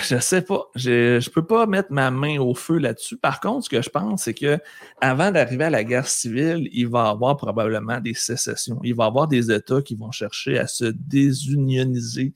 je, 0.03 0.15
ne 0.17 0.21
sais 0.21 0.43
pas. 0.43 0.69
Je 0.75 1.17
ne 1.17 1.31
peux 1.31 1.47
pas 1.47 1.67
mettre 1.67 1.93
ma 1.93 2.11
main 2.11 2.39
au 2.41 2.55
feu 2.55 2.79
là-dessus. 2.79 3.17
Par 3.17 3.39
contre, 3.41 3.67
ce 3.67 3.71
que 3.71 3.83
je 3.83 3.91
pense, 3.91 4.25
c'est 4.25 4.35
que 4.35 4.59
avant 5.01 5.31
d'arriver 5.31 5.65
à 5.65 5.71
la 5.71 5.85
guerre 5.85 6.09
civile, 6.09 6.69
il 6.73 6.89
va 6.89 7.07
y 7.07 7.11
avoir 7.11 7.37
probablement 7.37 8.01
des 8.01 8.15
sécessions. 8.15 8.81
Il 8.83 8.97
va 8.97 9.05
y 9.05 9.07
avoir 9.07 9.29
des 9.29 9.53
États 9.53 9.83
qui 9.83 9.95
vont 9.95 10.11
chercher 10.11 10.59
à 10.59 10.67
se 10.67 10.87
désunioniser 10.87 12.35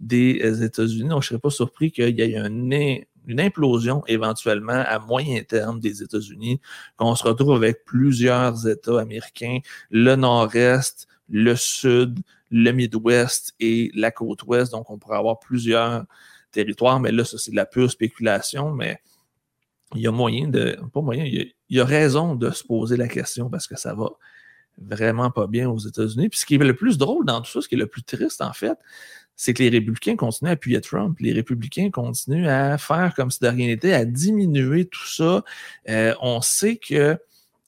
des 0.00 0.40
euh, 0.42 0.64
États-Unis. 0.64 1.08
Donc, 1.08 1.22
je 1.22 1.26
ne 1.26 1.28
serais 1.30 1.38
pas 1.38 1.50
surpris 1.50 1.90
qu'il 1.90 2.18
y 2.18 2.22
ait 2.22 2.36
une 3.26 3.40
implosion 3.40 4.02
éventuellement 4.06 4.84
à 4.86 4.98
moyen 4.98 5.42
terme 5.42 5.80
des 5.80 6.02
États-Unis, 6.02 6.60
qu'on 6.96 7.14
se 7.14 7.24
retrouve 7.24 7.54
avec 7.54 7.84
plusieurs 7.84 8.66
États 8.68 9.00
américains, 9.00 9.58
le 9.90 10.16
nord-est, 10.16 11.06
le 11.28 11.56
sud, 11.56 12.20
le 12.50 12.70
Midwest 12.72 13.54
et 13.60 13.90
la 13.94 14.10
côte 14.10 14.42
ouest. 14.44 14.72
Donc, 14.72 14.90
on 14.90 14.98
pourrait 14.98 15.18
avoir 15.18 15.38
plusieurs 15.38 16.04
territoires, 16.52 17.00
mais 17.00 17.12
là, 17.12 17.24
ça, 17.24 17.38
c'est 17.38 17.50
de 17.50 17.56
la 17.56 17.66
pure 17.66 17.90
spéculation, 17.90 18.72
mais 18.72 19.00
il 19.94 20.00
y 20.02 20.06
a 20.06 20.12
moyen 20.12 20.48
de, 20.48 20.78
pas 20.92 21.00
moyen, 21.00 21.24
il 21.24 21.52
y 21.70 21.80
a 21.80 21.84
raison 21.84 22.34
de 22.34 22.50
se 22.50 22.64
poser 22.64 22.96
la 22.96 23.08
question 23.08 23.48
parce 23.48 23.66
que 23.66 23.78
ça 23.78 23.94
va 23.94 24.10
vraiment 24.78 25.30
pas 25.30 25.46
bien 25.46 25.68
aux 25.68 25.78
États-Unis. 25.78 26.28
Puis 26.28 26.40
ce 26.40 26.46
qui 26.46 26.56
est 26.56 26.58
le 26.58 26.74
plus 26.74 26.98
drôle 26.98 27.24
dans 27.24 27.40
tout 27.40 27.50
ça, 27.50 27.60
ce 27.60 27.68
qui 27.68 27.74
est 27.74 27.78
le 27.78 27.86
plus 27.86 28.02
triste, 28.02 28.42
en 28.42 28.52
fait, 28.52 28.78
c'est 29.36 29.54
que 29.54 29.62
les 29.62 29.68
républicains 29.68 30.16
continuent 30.16 30.50
à 30.50 30.52
appuyer 30.52 30.80
Trump. 30.80 31.18
Les 31.20 31.32
républicains 31.32 31.90
continuent 31.90 32.48
à 32.48 32.78
faire 32.78 33.14
comme 33.14 33.30
si 33.30 33.40
de 33.40 33.48
rien 33.48 33.66
n'était, 33.66 33.92
à 33.92 34.04
diminuer 34.04 34.84
tout 34.86 35.06
ça. 35.06 35.44
Euh, 35.88 36.14
on 36.20 36.40
sait 36.40 36.76
que 36.76 37.18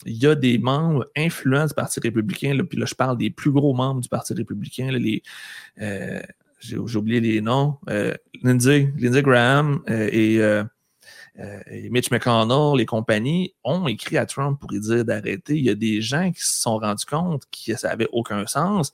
il 0.04 0.22
y 0.22 0.26
a 0.26 0.34
des 0.34 0.58
membres 0.58 1.06
influents 1.16 1.66
du 1.66 1.74
Parti 1.74 1.98
républicain, 2.00 2.54
là, 2.54 2.62
puis 2.62 2.78
là, 2.78 2.84
je 2.86 2.94
parle 2.94 3.16
des 3.16 3.30
plus 3.30 3.50
gros 3.50 3.74
membres 3.74 4.00
du 4.00 4.08
Parti 4.08 4.34
républicain, 4.34 4.92
les, 4.92 5.22
euh, 5.80 6.20
j'ai, 6.60 6.76
oublié 6.76 7.18
les 7.18 7.40
noms, 7.40 7.78
euh, 7.88 8.14
Lindsey, 8.42 8.92
Lindsey 8.98 9.22
Graham 9.22 9.82
et, 9.88 10.36
et, 10.36 11.90
Mitch 11.90 12.10
McConnell, 12.10 12.76
les 12.76 12.86
compagnies, 12.86 13.54
ont 13.64 13.88
écrit 13.88 14.18
à 14.18 14.26
Trump 14.26 14.60
pour 14.60 14.70
lui 14.70 14.80
dire 14.80 15.04
d'arrêter. 15.04 15.56
Il 15.56 15.64
y 15.64 15.70
a 15.70 15.74
des 15.74 16.00
gens 16.02 16.30
qui 16.30 16.40
se 16.40 16.60
sont 16.60 16.78
rendus 16.78 17.06
compte 17.06 17.44
que 17.46 17.76
ça 17.76 17.88
n'avait 17.88 18.08
aucun 18.12 18.46
sens, 18.46 18.92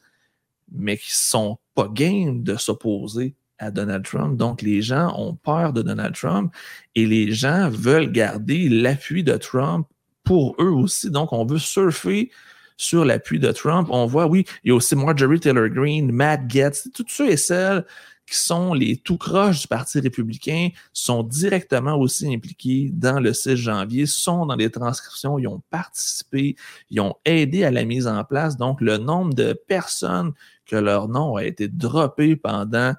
mais 0.74 0.96
qui 0.96 1.12
sont 1.12 1.58
pas 1.74 1.88
game 1.88 2.42
de 2.42 2.56
s'opposer 2.56 3.34
à 3.58 3.70
Donald 3.70 4.04
Trump. 4.04 4.36
Donc, 4.36 4.62
les 4.62 4.82
gens 4.82 5.14
ont 5.18 5.34
peur 5.34 5.72
de 5.72 5.82
Donald 5.82 6.14
Trump 6.14 6.52
et 6.94 7.06
les 7.06 7.32
gens 7.32 7.70
veulent 7.70 8.10
garder 8.10 8.68
l'appui 8.68 9.22
de 9.22 9.36
Trump 9.36 9.86
pour 10.24 10.56
eux 10.60 10.70
aussi. 10.70 11.10
Donc, 11.10 11.32
on 11.32 11.44
veut 11.44 11.58
surfer 11.58 12.30
sur 12.76 13.04
l'appui 13.04 13.38
de 13.38 13.52
Trump. 13.52 13.88
On 13.90 14.06
voit, 14.06 14.26
oui, 14.26 14.44
il 14.64 14.68
y 14.68 14.70
a 14.72 14.74
aussi 14.74 14.96
Marjorie 14.96 15.40
Taylor 15.40 15.68
Greene, 15.68 16.10
Matt 16.10 16.50
Getz, 16.50 16.88
tous 16.92 17.04
ceux 17.08 17.30
et 17.30 17.36
celles 17.36 17.84
qui 18.26 18.36
sont 18.36 18.72
les 18.72 18.96
tout 18.96 19.18
croches 19.18 19.62
du 19.62 19.68
Parti 19.68 20.00
républicain, 20.00 20.68
sont 20.92 21.22
directement 21.22 21.96
aussi 21.96 22.32
impliqués 22.32 22.90
dans 22.92 23.20
le 23.20 23.32
6 23.32 23.56
janvier, 23.56 24.06
sont 24.06 24.46
dans 24.46 24.54
les 24.54 24.70
transcriptions, 24.70 25.38
ils 25.38 25.48
ont 25.48 25.60
participé, 25.70 26.56
ils 26.88 27.00
ont 27.00 27.14
aidé 27.24 27.64
à 27.64 27.70
la 27.70 27.84
mise 27.84 28.06
en 28.06 28.22
place. 28.24 28.56
Donc, 28.56 28.80
le 28.80 28.96
nombre 28.96 29.34
de 29.34 29.52
personnes 29.66 30.32
que 30.66 30.76
leur 30.76 31.08
nom 31.08 31.36
a 31.36 31.44
été 31.44 31.68
droppé 31.68 32.36
pendant 32.36 32.94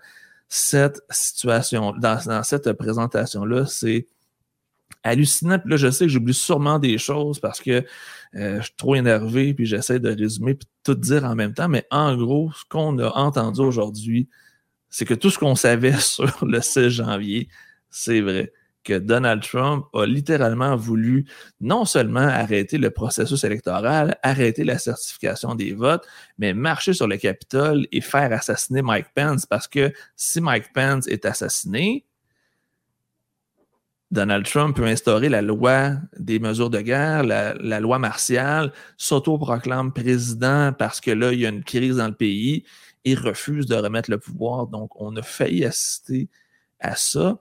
cette 0.48 1.02
situation, 1.10 1.94
dans, 1.94 2.44
cette 2.44 2.74
présentation-là, 2.74 3.66
c'est 3.66 4.08
hallucinant. 5.02 5.58
Puis 5.60 5.72
là, 5.72 5.78
je 5.78 5.90
sais 5.90 6.06
que 6.06 6.12
j'oublie 6.12 6.34
sûrement 6.34 6.80
des 6.80 6.98
choses 6.98 7.40
parce 7.40 7.60
que 7.60 7.84
euh, 8.36 8.58
je 8.58 8.62
suis 8.62 8.76
trop 8.78 8.96
énervé, 8.96 9.54
puis 9.54 9.66
j'essaie 9.66 10.00
de 10.00 10.10
résumer 10.10 10.54
puis 10.56 10.68
tout 10.84 10.96
dire 10.96 11.26
en 11.26 11.36
même 11.36 11.54
temps. 11.54 11.70
Mais 11.70 11.88
en 11.90 12.16
gros, 12.16 12.52
ce 12.54 12.64
qu'on 12.70 13.00
a 13.00 13.10
entendu 13.18 13.62
aujourd'hui, 13.62 14.30
c'est 14.90 15.06
que 15.06 15.16
tout 15.16 15.30
ce 15.30 15.40
qu'on 15.40 15.56
savait 15.56 15.94
sur 16.00 16.46
le 16.46 16.62
16 16.62 16.90
janvier, 16.90 17.50
c'est 17.90 18.22
vrai 18.22 18.54
que 18.84 18.98
Donald 18.98 19.42
Trump 19.42 19.86
a 19.94 20.06
littéralement 20.06 20.76
voulu 20.76 21.26
non 21.62 21.86
seulement 21.86 22.20
arrêter 22.20 22.78
le 22.78 22.92
processus 22.92 23.44
électoral, 23.44 24.18
arrêter 24.24 24.64
la 24.64 24.78
certification 24.78 25.56
des 25.56 25.74
votes, 25.74 26.06
mais 26.38 26.54
marcher 26.54 26.94
sur 26.94 27.08
le 27.08 27.18
Capitole 27.18 27.88
et 27.92 28.02
faire 28.02 28.32
assassiner 28.34 28.82
Mike 28.82 29.08
Pence 29.16 29.46
parce 29.46 29.68
que 29.68 29.94
si 30.16 30.42
Mike 30.42 30.74
Pence 30.74 31.08
est 31.08 31.26
assassiné, 31.26 32.06
Donald 34.14 34.46
Trump 34.46 34.76
peut 34.76 34.86
instaurer 34.86 35.28
la 35.28 35.42
loi 35.42 35.94
des 36.20 36.38
mesures 36.38 36.70
de 36.70 36.80
guerre, 36.82 37.24
la, 37.24 37.80
loi 37.80 37.98
martiale, 37.98 38.72
s'auto-proclame 38.96 39.92
président 39.92 40.72
parce 40.72 41.02
que 41.02 41.10
là, 41.10 41.34
il 41.34 41.40
y 41.40 41.48
a 41.48 41.50
une 41.50 41.64
crise 41.64 41.98
dans 41.98 42.08
le 42.08 42.14
pays 42.14 42.64
et 43.06 43.16
refuse 43.16 43.66
de 43.66 43.76
remettre 43.76 44.12
le 44.12 44.20
pouvoir. 44.20 44.68
Donc, 44.68 44.92
on 45.02 45.16
a 45.16 45.24
failli 45.24 45.66
assister 45.66 46.30
à 46.80 46.96
ça. 46.96 47.40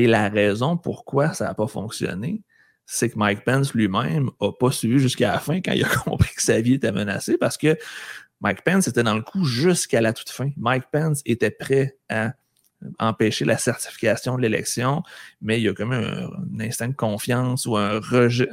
Et 0.00 0.06
la 0.06 0.30
raison 0.30 0.78
pourquoi 0.78 1.34
ça 1.34 1.44
n'a 1.44 1.52
pas 1.52 1.66
fonctionné, 1.66 2.42
c'est 2.86 3.10
que 3.10 3.18
Mike 3.18 3.44
Pence 3.44 3.74
lui-même 3.74 4.30
n'a 4.40 4.50
pas 4.50 4.70
suivi 4.70 4.98
jusqu'à 4.98 5.32
la 5.32 5.38
fin 5.38 5.60
quand 5.60 5.72
il 5.72 5.84
a 5.84 5.88
compris 6.04 6.34
que 6.34 6.40
sa 6.40 6.58
vie 6.62 6.72
était 6.72 6.90
menacée 6.90 7.36
parce 7.36 7.58
que 7.58 7.76
Mike 8.40 8.64
Pence 8.64 8.88
était 8.88 9.02
dans 9.02 9.14
le 9.14 9.20
coup 9.20 9.44
jusqu'à 9.44 10.00
la 10.00 10.14
toute 10.14 10.30
fin. 10.30 10.52
Mike 10.56 10.84
Pence 10.90 11.20
était 11.26 11.50
prêt 11.50 11.98
à 12.08 12.32
empêcher 12.98 13.44
la 13.44 13.58
certification 13.58 14.36
de 14.38 14.40
l'élection, 14.40 15.02
mais 15.42 15.60
il 15.60 15.64
y 15.64 15.68
a 15.68 15.74
comme 15.74 15.92
un, 15.92 16.30
un 16.30 16.60
instinct 16.60 16.88
de 16.88 16.94
confiance 16.94 17.66
ou 17.66 17.76
un 17.76 18.00
rejet, 18.00 18.48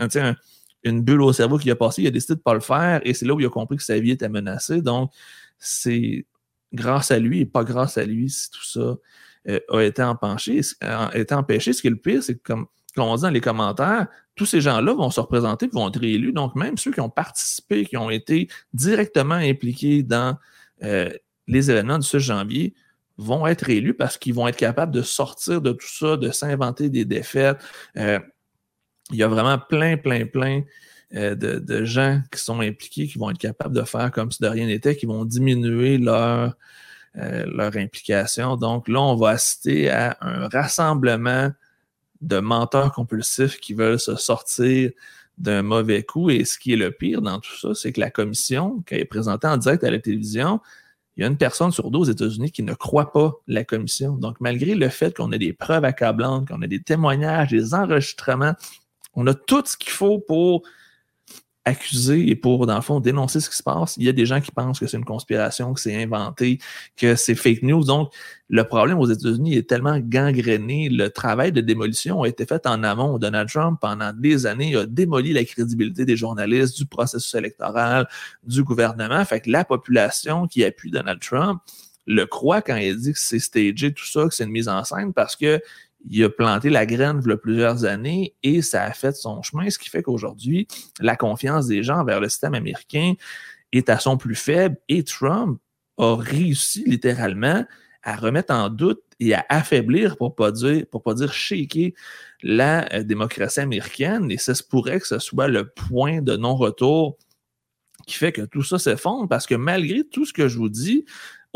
une 0.84 1.02
bulle 1.02 1.22
au 1.22 1.32
cerveau 1.32 1.58
qui 1.58 1.72
a 1.72 1.78
passé, 1.78 2.02
il 2.02 2.08
a 2.08 2.12
décidé 2.12 2.34
de 2.34 2.40
ne 2.40 2.44
pas 2.44 2.56
le 2.56 2.60
faire 2.60 3.00
et 3.06 3.14
c'est 3.14 3.26
là 3.26 3.34
où 3.34 3.40
il 3.40 3.46
a 3.46 3.50
compris 3.50 3.78
que 3.78 3.84
sa 3.84 3.98
vie 3.98 4.12
était 4.12 4.28
menacée. 4.28 4.82
Donc, 4.82 5.14
c'est 5.60 6.26
grâce 6.74 7.10
à 7.10 7.20
lui 7.20 7.40
et 7.40 7.46
pas 7.46 7.64
grâce 7.64 7.98
à 7.98 8.04
lui 8.04 8.30
si 8.30 8.52
tout 8.52 8.66
ça 8.66 8.98
euh, 9.50 9.60
a 9.70 9.82
été 9.82 10.04
empêché. 10.04 10.62
A 10.82 11.12
été 11.14 11.34
empêché. 11.34 11.74
Ce 11.74 11.82
qui 11.82 11.88
est 11.88 11.92
le 11.92 11.98
pire, 11.98 12.22
c'est 12.22 12.36
que, 12.36 12.54
comme, 12.54 12.68
on 12.98 13.16
dit 13.16 13.22
dans 13.22 13.30
les 13.30 13.42
commentaires, 13.42 14.08
tous 14.36 14.46
ces 14.46 14.62
gens-là 14.62 14.94
vont 14.94 15.10
se 15.10 15.20
représenter 15.20 15.68
vont 15.68 15.88
être 15.88 16.00
réélus. 16.00 16.34
Donc, 16.34 16.56
même 16.56 16.78
ceux 16.78 16.92
qui 16.92 17.02
ont 17.02 17.10
participé, 17.10 17.86
qui 17.86 17.98
ont 17.98 18.10
été 18.10 18.50
directement 18.74 19.36
impliqués 19.36 20.04
dans 20.04 20.38
euh, 20.84 21.10
les 21.48 21.72
événements 21.72 22.00
du 22.00 22.08
6 22.08 22.20
janvier, 22.20 22.74
vont 23.18 23.48
être 23.48 23.70
élus 23.70 23.96
parce 23.96 24.18
qu'ils 24.18 24.34
vont 24.34 24.48
être 24.48 24.58
capables 24.58 24.92
de 24.92 25.02
sortir 25.02 25.62
de 25.62 25.72
tout 25.72 25.88
ça, 25.88 26.18
de 26.18 26.30
s'inventer 26.30 26.90
des 26.90 27.06
défaites. 27.06 27.58
Euh, 27.98 28.20
il 29.12 29.18
y 29.18 29.24
a 29.24 29.28
vraiment 29.28 29.58
plein, 29.58 29.98
plein, 29.98 30.26
plein 30.26 30.64
de, 31.12 31.34
de, 31.34 31.86
gens 31.86 32.22
qui 32.34 32.42
sont 32.42 32.60
impliqués, 32.60 33.08
qui 33.08 33.18
vont 33.18 33.30
être 33.30 33.38
capables 33.38 33.74
de 33.74 33.84
faire 33.84 34.12
comme 34.12 34.30
si 34.30 34.44
de 34.44 34.48
rien 34.48 34.68
n'était, 34.68 34.98
qui 34.98 35.06
vont 35.06 35.24
diminuer 35.24 35.98
leur, 35.98 36.54
euh, 37.18 37.46
leur 37.48 37.76
implication. 37.78 38.56
Donc 38.58 38.88
là, 38.88 39.02
on 39.02 39.16
va 39.16 39.30
assister 39.32 39.90
à 39.90 40.18
un 40.22 40.48
rassemblement 40.48 41.52
de 42.22 42.40
menteurs 42.40 42.92
compulsifs 42.92 43.60
qui 43.60 43.74
veulent 43.74 44.00
se 44.00 44.16
sortir 44.16 44.92
d'un 45.38 45.62
mauvais 45.62 46.04
coup. 46.04 46.30
Et 46.30 46.46
ce 46.46 46.58
qui 46.58 46.74
est 46.74 46.78
le 46.78 46.92
pire 46.92 47.22
dans 47.22 47.40
tout 47.40 47.56
ça, 47.58 47.74
c'est 47.74 47.92
que 47.92 48.00
la 48.00 48.10
commission, 48.10 48.82
qui 48.88 48.96
est 48.96 49.06
présentée 49.06 49.48
en 49.48 49.58
direct 49.58 49.84
à 49.84 49.92
la 49.92 50.00
télévision, 50.00 50.60
il 51.16 51.22
y 51.22 51.24
a 51.24 51.28
une 51.28 51.38
personne 51.38 51.72
sur 51.72 51.90
deux 51.90 52.00
aux 52.00 52.04
États-Unis 52.06 52.52
qui 52.52 52.62
ne 52.62 52.76
croit 52.76 53.12
pas 53.12 53.34
la 53.48 53.64
commission. 53.64 54.14
Donc, 54.14 54.40
malgré 54.40 54.76
le 54.76 54.90
fait 54.90 55.16
qu'on 55.18 55.32
ait 55.32 55.40
des 55.40 55.54
preuves 55.54 55.86
accablantes, 55.86 56.48
qu'on 56.48 56.62
ait 56.62 56.68
des 56.68 56.82
témoignages, 56.82 57.50
des 57.50 57.74
enregistrements, 57.74 58.54
on 59.16 59.26
a 59.26 59.34
tout 59.34 59.64
ce 59.66 59.76
qu'il 59.76 59.92
faut 59.92 60.20
pour 60.20 60.62
accuser 61.68 62.30
et 62.30 62.36
pour, 62.36 62.66
dans 62.66 62.76
le 62.76 62.82
fond, 62.82 63.00
dénoncer 63.00 63.42
ce 63.42 63.50
qui 63.50 63.58
se 63.58 63.64
passe. 63.64 63.98
Il 63.98 64.04
y 64.04 64.10
a 64.10 64.14
des 64.14 64.26
gens 64.26 64.40
qui 64.40 64.52
pensent 64.52 64.80
que 64.80 64.88
c'est 64.88 64.98
une 64.98 65.06
conspiration, 65.06 65.74
que 65.74 65.82
c'est 65.82 66.02
inventé, 66.02 66.60
que 66.96 67.16
c'est 67.16 67.36
fake 67.36 67.62
news. 67.64 67.84
Donc, 67.84 68.14
le 68.50 68.64
problème 68.64 68.98
aux 69.00 69.10
États-Unis 69.10 69.56
est 69.56 69.68
tellement 69.68 70.00
gangréné. 70.00 70.88
Le 70.90 71.10
travail 71.10 71.52
de 71.52 71.60
démolition 71.60 72.24
a 72.24 72.28
été 72.30 72.46
fait 72.46 72.66
en 72.66 72.84
amont. 72.84 73.20
Donald 73.20 73.50
Trump, 73.50 73.78
pendant 73.82 74.14
des 74.14 74.46
années, 74.46 74.76
a 74.78 74.86
démoli 74.86 75.34
la 75.34 75.44
crédibilité 75.44 76.06
des 76.06 76.16
journalistes, 76.16 76.78
du 76.78 76.86
processus 76.86 77.36
électoral, 77.36 78.08
du 78.46 78.64
gouvernement. 78.64 79.24
Fait 79.26 79.42
que 79.42 79.52
la 79.52 79.66
population 79.66 80.48
qui 80.48 80.64
appuie 80.64 80.92
Donald 80.92 81.20
Trump 81.20 81.62
le 82.06 82.26
croit 82.26 82.62
quand 82.62 82.78
il 82.78 82.96
dit 82.98 83.12
que 83.12 83.20
c'est 83.20 83.40
stagé, 83.40 83.94
tout 83.94 84.06
ça, 84.06 84.24
que 84.24 84.34
c'est 84.34 84.46
une 84.46 84.52
mise 84.52 84.70
en 84.70 84.84
scène 84.86 85.12
parce 85.14 85.36
que 85.36 85.60
il 86.10 86.24
a 86.24 86.30
planté 86.30 86.70
la 86.70 86.86
graine 86.86 87.22
il 87.24 87.30
y 87.30 87.34
a 87.34 87.38
plusieurs 87.38 87.86
années 87.86 88.36
et 88.44 88.62
ça 88.62 88.84
a 88.84 88.92
fait 88.92 89.16
son 89.16 89.42
chemin, 89.42 89.70
ce 89.70 89.80
qui 89.80 89.90
fait 89.90 90.04
qu'aujourd'hui, 90.04 90.68
la 91.00 91.16
confiance 91.16 91.68
des 91.68 91.84
gens 91.84 92.04
vers 92.04 92.20
le 92.20 92.30
système 92.30 92.54
américain 92.54 93.14
est 93.72 93.90
à 93.90 94.00
son 94.00 94.18
plus 94.18 94.36
faible 94.36 94.78
et 94.88 95.04
Trump 95.04 95.60
a 95.98 96.16
réussi 96.16 96.84
littéralement 96.86 97.66
à 98.04 98.16
remettre 98.16 98.54
en 98.54 98.70
doute 98.70 99.02
et 99.20 99.34
à 99.34 99.46
affaiblir, 99.50 100.16
pour 100.16 100.36
pas 100.36 100.52
dire, 100.52 100.86
pas 100.88 101.14
dire 101.14 101.34
shaker, 101.34 101.92
la 102.44 102.94
euh, 102.94 103.04
démocratie 103.04 103.60
américaine. 103.60 104.32
Et 104.32 104.38
ça 104.38 104.56
se 104.56 104.64
pourrait 104.64 105.00
que 105.00 105.08
ce 105.08 105.20
soit 105.20 105.48
le 105.48 105.68
point 105.68 106.22
de 106.22 106.38
non-retour 106.38 107.18
qui 108.06 108.16
fait 108.16 108.32
que 108.32 108.44
tout 108.44 108.64
ça 108.64 108.80
s'effondre 108.80 109.28
parce 109.28 109.48
que 109.48 109.56
malgré 109.56 110.04
tout 110.04 110.26
ce 110.26 110.34
que 110.34 110.48
je 110.48 110.58
vous 110.58 110.70
dis, 110.70 111.04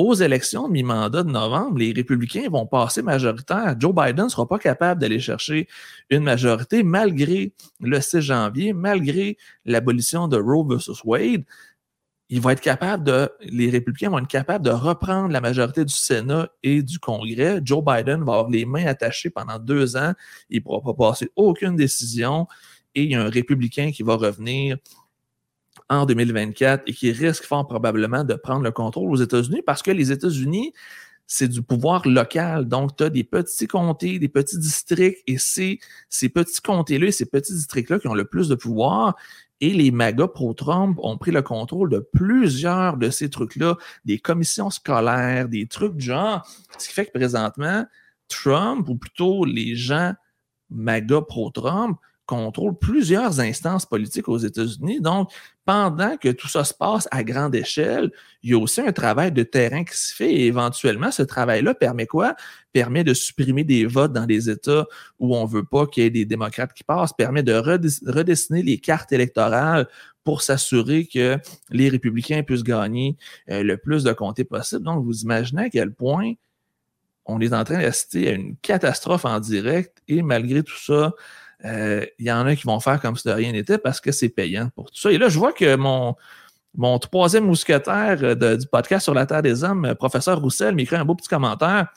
aux 0.02 0.16
élections 0.16 0.68
de 0.68 0.74
mi-mandat 0.74 1.24
de 1.24 1.30
novembre, 1.30 1.78
les 1.78 1.94
républicains 1.94 2.50
vont 2.50 2.66
passer 2.66 3.02
majoritaire. 3.02 3.76
Joe 3.80 3.94
Biden 3.94 4.26
ne 4.26 4.30
sera 4.30 4.48
pas 4.48 4.58
capable 4.58 5.00
d'aller 5.00 5.20
chercher 5.20 5.68
une 6.10 6.24
majorité 6.24 6.82
malgré 6.82 7.54
le 7.80 8.02
6 8.02 8.22
janvier, 8.22 8.74
malgré 8.74 9.38
l'abolition 9.66 10.28
de 10.28 10.38
Roe 10.38 10.68
versus 10.68 11.04
Wade. 11.04 11.44
Il 12.30 12.42
va 12.42 12.54
être 12.54 12.62
capable 12.62 13.04
de, 13.04 13.30
les 13.42 13.70
républicains 13.70 14.10
vont 14.10 14.20
être 14.20 14.28
capables 14.28 14.66
de 14.66 14.72
reprendre 14.72 15.32
la 15.32 15.42
majorité 15.42 15.86
du 15.86 15.94
Sénat 15.94 16.50
et 16.64 16.82
du 16.82 16.98
Congrès. 16.98 17.60
Joe 17.64 17.84
Biden 17.84 18.24
va 18.24 18.34
avoir 18.34 18.50
les 18.50 18.66
mains 18.66 18.86
attachées 18.86 19.30
pendant 19.30 19.60
deux 19.60 19.98
ans. 19.98 20.14
Il 20.50 20.60
ne 20.60 20.64
pourra 20.64 20.82
pas 20.82 21.10
passer 21.10 21.30
aucune 21.36 21.76
décision 21.76 22.48
et 22.96 23.04
il 23.04 23.12
y 23.12 23.16
a 23.16 23.22
un 23.22 23.30
républicain 23.30 23.92
qui 23.92 24.04
va 24.04 24.16
revenir 24.16 24.78
en 25.92 26.06
2024 26.06 26.84
et 26.88 26.94
qui 26.94 27.12
risque 27.12 27.44
fort 27.44 27.68
probablement 27.68 28.24
de 28.24 28.34
prendre 28.34 28.64
le 28.64 28.72
contrôle 28.72 29.12
aux 29.12 29.18
États-Unis 29.18 29.62
parce 29.64 29.84
que 29.84 29.92
les 29.92 30.12
États-Unis, 30.12 30.74
c'est 31.28 31.50
du 31.50 31.62
pouvoir 31.62 32.08
local. 32.08 32.66
Donc, 32.68 32.96
tu 32.96 33.04
as 33.04 33.10
des 33.10 33.26
petits 33.26 33.68
comtés, 33.68 34.18
des 34.18 34.30
petits 34.30 34.58
districts, 34.58 35.22
et 35.28 35.38
c'est 35.38 35.80
ces 36.10 36.30
petits 36.30 36.62
comtés-là 36.62 37.08
et 37.08 37.12
ces 37.12 37.26
petits 37.26 37.54
districts-là 37.54 38.00
qui 38.00 38.08
ont 38.08 38.14
le 38.14 38.26
plus 38.26 38.48
de 38.48 38.56
pouvoir. 38.56 39.16
Et 39.60 39.74
les 39.74 39.92
MAGA 39.92 40.30
pro-Trump 40.30 40.98
ont 41.04 41.18
pris 41.18 41.32
le 41.32 41.42
contrôle 41.42 41.90
de 41.90 42.00
plusieurs 42.00 42.98
de 42.98 43.10
ces 43.10 43.30
trucs-là, 43.30 43.78
des 44.06 44.18
commissions 44.18 44.70
scolaires, 44.70 45.50
des 45.50 45.68
trucs 45.68 45.96
du 45.96 46.06
genre. 46.06 46.48
Ce 46.78 46.88
qui 46.88 46.94
fait 46.94 47.06
que 47.06 47.12
présentement, 47.12 47.86
Trump, 48.30 48.88
ou 48.88 48.96
plutôt 48.96 49.44
les 49.44 49.76
gens 49.76 50.14
MAGA 50.70 51.22
pro-Trump, 51.22 51.98
contrôle 52.32 52.78
plusieurs 52.78 53.42
instances 53.42 53.86
politiques 53.86 54.30
aux 54.30 54.38
États-Unis. 54.38 55.02
Donc, 55.02 55.30
pendant 55.66 56.16
que 56.16 56.30
tout 56.30 56.48
ça 56.48 56.64
se 56.64 56.74
passe 56.74 57.06
à 57.12 57.26
grande 57.26 57.54
échelle, 57.54 58.10
il 58.42 58.52
y 58.52 58.54
a 58.54 58.58
aussi 58.58 58.80
un 58.80 58.94
travail 58.94 59.34
de 59.34 59.44
terrain 59.44 59.84
qui 59.84 59.98
se 59.98 60.16
fait 60.16 60.32
et 60.32 60.46
éventuellement, 60.46 61.12
ce 61.12 61.24
travail-là 61.24 61.74
permet 61.74 62.08
quoi? 62.08 62.38
Permet 62.72 63.04
de 63.04 63.14
supprimer 63.14 63.66
des 63.66 63.86
votes 63.86 64.14
dans 64.14 64.26
des 64.26 64.50
États 64.50 64.86
où 65.20 65.36
on 65.36 65.44
veut 65.46 65.66
pas 65.66 65.88
qu'il 65.88 66.04
y 66.04 66.06
ait 66.06 66.10
des 66.10 66.24
démocrates 66.24 66.74
qui 66.74 66.86
passent, 66.86 67.12
permet 67.12 67.44
de 67.44 67.54
redessiner 67.54 68.64
les 68.64 68.78
cartes 68.78 69.12
électorales 69.12 69.90
pour 70.24 70.42
s'assurer 70.42 71.08
que 71.08 71.38
les 71.70 71.90
républicains 71.90 72.44
puissent 72.44 72.64
gagner 72.64 73.18
euh, 73.50 73.62
le 73.62 73.76
plus 73.76 74.06
de 74.06 74.14
comtés 74.14 74.46
possible. 74.46 74.84
Donc, 74.84 75.04
vous 75.04 75.24
imaginez 75.24 75.64
à 75.64 75.70
quel 75.70 75.92
point 75.94 76.36
on 77.26 77.42
est 77.42 77.54
en 77.54 77.66
train 77.66 77.82
d'assister 77.82 78.30
à 78.30 78.32
une 78.32 78.56
catastrophe 78.58 79.26
en 79.26 79.42
direct 79.42 80.02
et 80.08 80.22
malgré 80.22 80.64
tout 80.64 80.78
ça, 80.78 81.12
il 81.64 82.26
y 82.26 82.32
en 82.32 82.46
a 82.46 82.56
qui 82.56 82.64
vont 82.64 82.80
faire 82.80 83.00
comme 83.02 83.16
si 83.16 83.28
de 83.28 83.34
rien 83.34 83.52
n'était 83.52 83.78
parce 83.78 84.02
que 84.02 84.12
c'est 84.12 84.30
payant 84.30 84.70
pour 84.76 84.92
tout 84.92 85.00
ça. 85.00 85.12
Et 85.12 85.18
là, 85.18 85.30
je 85.30 85.38
vois 85.38 85.54
que 85.54 85.76
mon, 85.76 86.16
mon 86.76 87.00
troisième 87.00 87.46
mousquetaire 87.46 88.20
euh, 88.24 88.58
du 88.58 88.68
podcast 88.68 89.04
sur 89.04 89.14
la 89.14 89.26
Terre 89.26 89.42
des 89.42 89.64
Hommes, 89.64 89.86
euh, 89.86 89.96
professeur 89.96 90.40
Roussel, 90.40 90.76
m'écrit 90.76 90.96
un 90.96 91.06
beau 91.06 91.16
petit 91.16 91.28
commentaire. 91.28 91.88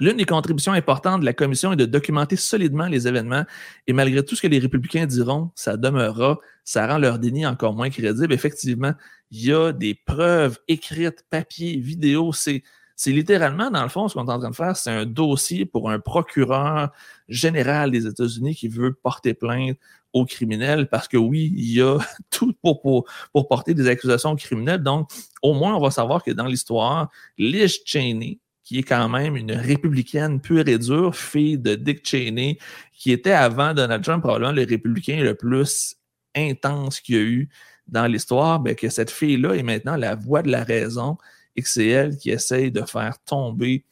L'une 0.00 0.16
des 0.16 0.24
contributions 0.24 0.72
importantes 0.72 1.20
de 1.22 1.24
la 1.24 1.32
commission 1.32 1.72
est 1.72 1.76
de 1.76 1.84
documenter 1.84 2.36
solidement 2.36 2.86
les 2.86 3.08
événements 3.08 3.44
et 3.88 3.92
malgré 3.92 4.24
tout 4.24 4.36
ce 4.36 4.42
que 4.42 4.46
les 4.46 4.60
républicains 4.60 5.06
diront, 5.06 5.50
ça 5.56 5.76
demeurera, 5.76 6.38
ça 6.62 6.86
rend 6.86 6.98
leur 6.98 7.18
déni 7.18 7.44
encore 7.44 7.74
moins 7.74 7.90
crédible. 7.90 8.32
Effectivement, 8.32 8.92
il 9.32 9.46
y 9.46 9.52
a 9.52 9.72
des 9.72 9.96
preuves 9.96 10.58
écrites, 10.68 11.24
papier, 11.28 11.78
vidéo, 11.78 12.32
c'est 12.32 12.62
c'est 12.98 13.12
littéralement, 13.12 13.70
dans 13.70 13.84
le 13.84 13.88
fond, 13.88 14.08
ce 14.08 14.14
qu'on 14.14 14.26
est 14.26 14.32
en 14.32 14.40
train 14.40 14.50
de 14.50 14.56
faire, 14.56 14.76
c'est 14.76 14.90
un 14.90 15.06
dossier 15.06 15.64
pour 15.64 15.88
un 15.88 16.00
procureur 16.00 16.90
général 17.28 17.92
des 17.92 18.08
États-Unis 18.08 18.56
qui 18.56 18.66
veut 18.66 18.92
porter 18.92 19.34
plainte 19.34 19.78
aux 20.12 20.26
criminels 20.26 20.88
parce 20.88 21.06
que 21.06 21.16
oui, 21.16 21.54
il 21.56 21.74
y 21.74 21.80
a 21.80 21.98
tout 22.30 22.52
pour, 22.60 23.06
porter 23.48 23.72
des 23.72 23.86
accusations 23.86 24.34
criminelles. 24.34 24.82
Donc, 24.82 25.08
au 25.42 25.54
moins, 25.54 25.76
on 25.76 25.80
va 25.80 25.92
savoir 25.92 26.24
que 26.24 26.32
dans 26.32 26.46
l'histoire, 26.46 27.08
Liz 27.38 27.78
Cheney, 27.84 28.40
qui 28.64 28.80
est 28.80 28.82
quand 28.82 29.08
même 29.08 29.36
une 29.36 29.52
républicaine 29.52 30.40
pure 30.40 30.66
et 30.66 30.78
dure, 30.78 31.14
fille 31.14 31.56
de 31.56 31.76
Dick 31.76 32.04
Cheney, 32.04 32.58
qui 32.92 33.12
était 33.12 33.30
avant 33.30 33.74
Donald 33.74 34.02
Trump 34.02 34.24
probablement 34.24 34.50
le 34.50 34.64
républicain 34.64 35.22
le 35.22 35.36
plus 35.36 35.94
intense 36.34 36.98
qu'il 36.98 37.14
y 37.14 37.18
a 37.18 37.22
eu 37.22 37.48
dans 37.86 38.06
l'histoire, 38.06 38.58
ben, 38.58 38.74
que 38.74 38.88
cette 38.88 39.12
fille-là 39.12 39.54
est 39.54 39.62
maintenant 39.62 39.94
la 39.94 40.16
voix 40.16 40.42
de 40.42 40.50
la 40.50 40.64
raison 40.64 41.16
elle 41.76 42.16
qui 42.16 42.30
essaye 42.30 42.70
de 42.72 42.82
faire 42.82 43.18
tomber 43.24 43.84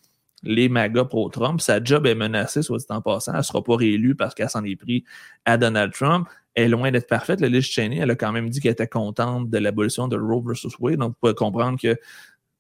les 0.42 0.68
magas 0.68 1.04
pro-Trump. 1.04 1.60
Sa 1.60 1.82
job 1.82 2.06
est 2.06 2.14
menacée, 2.14 2.62
soit 2.62 2.78
dit 2.78 2.84
en 2.90 3.00
passant. 3.00 3.32
Elle 3.32 3.38
ne 3.38 3.42
sera 3.42 3.62
pas 3.62 3.76
réélue 3.76 4.14
parce 4.14 4.34
qu'elle 4.34 4.50
s'en 4.50 4.64
est 4.64 4.76
pris 4.76 5.04
à 5.44 5.56
Donald 5.56 5.92
Trump. 5.92 6.28
Elle 6.54 6.64
est 6.64 6.68
loin 6.68 6.90
d'être 6.90 7.08
parfaite. 7.08 7.40
La 7.40 7.48
liste 7.48 7.70
Cheney, 7.70 7.98
elle 7.98 8.10
a 8.10 8.16
quand 8.16 8.32
même 8.32 8.48
dit 8.48 8.60
qu'elle 8.60 8.72
était 8.72 8.86
contente 8.86 9.50
de 9.50 9.58
l'abolition 9.58 10.08
de 10.08 10.16
Roe 10.16 10.42
versus 10.46 10.78
Wade. 10.78 10.98
Donc, 10.98 11.10
vous 11.10 11.16
pouvez 11.20 11.34
comprendre 11.34 11.78
que 11.78 11.96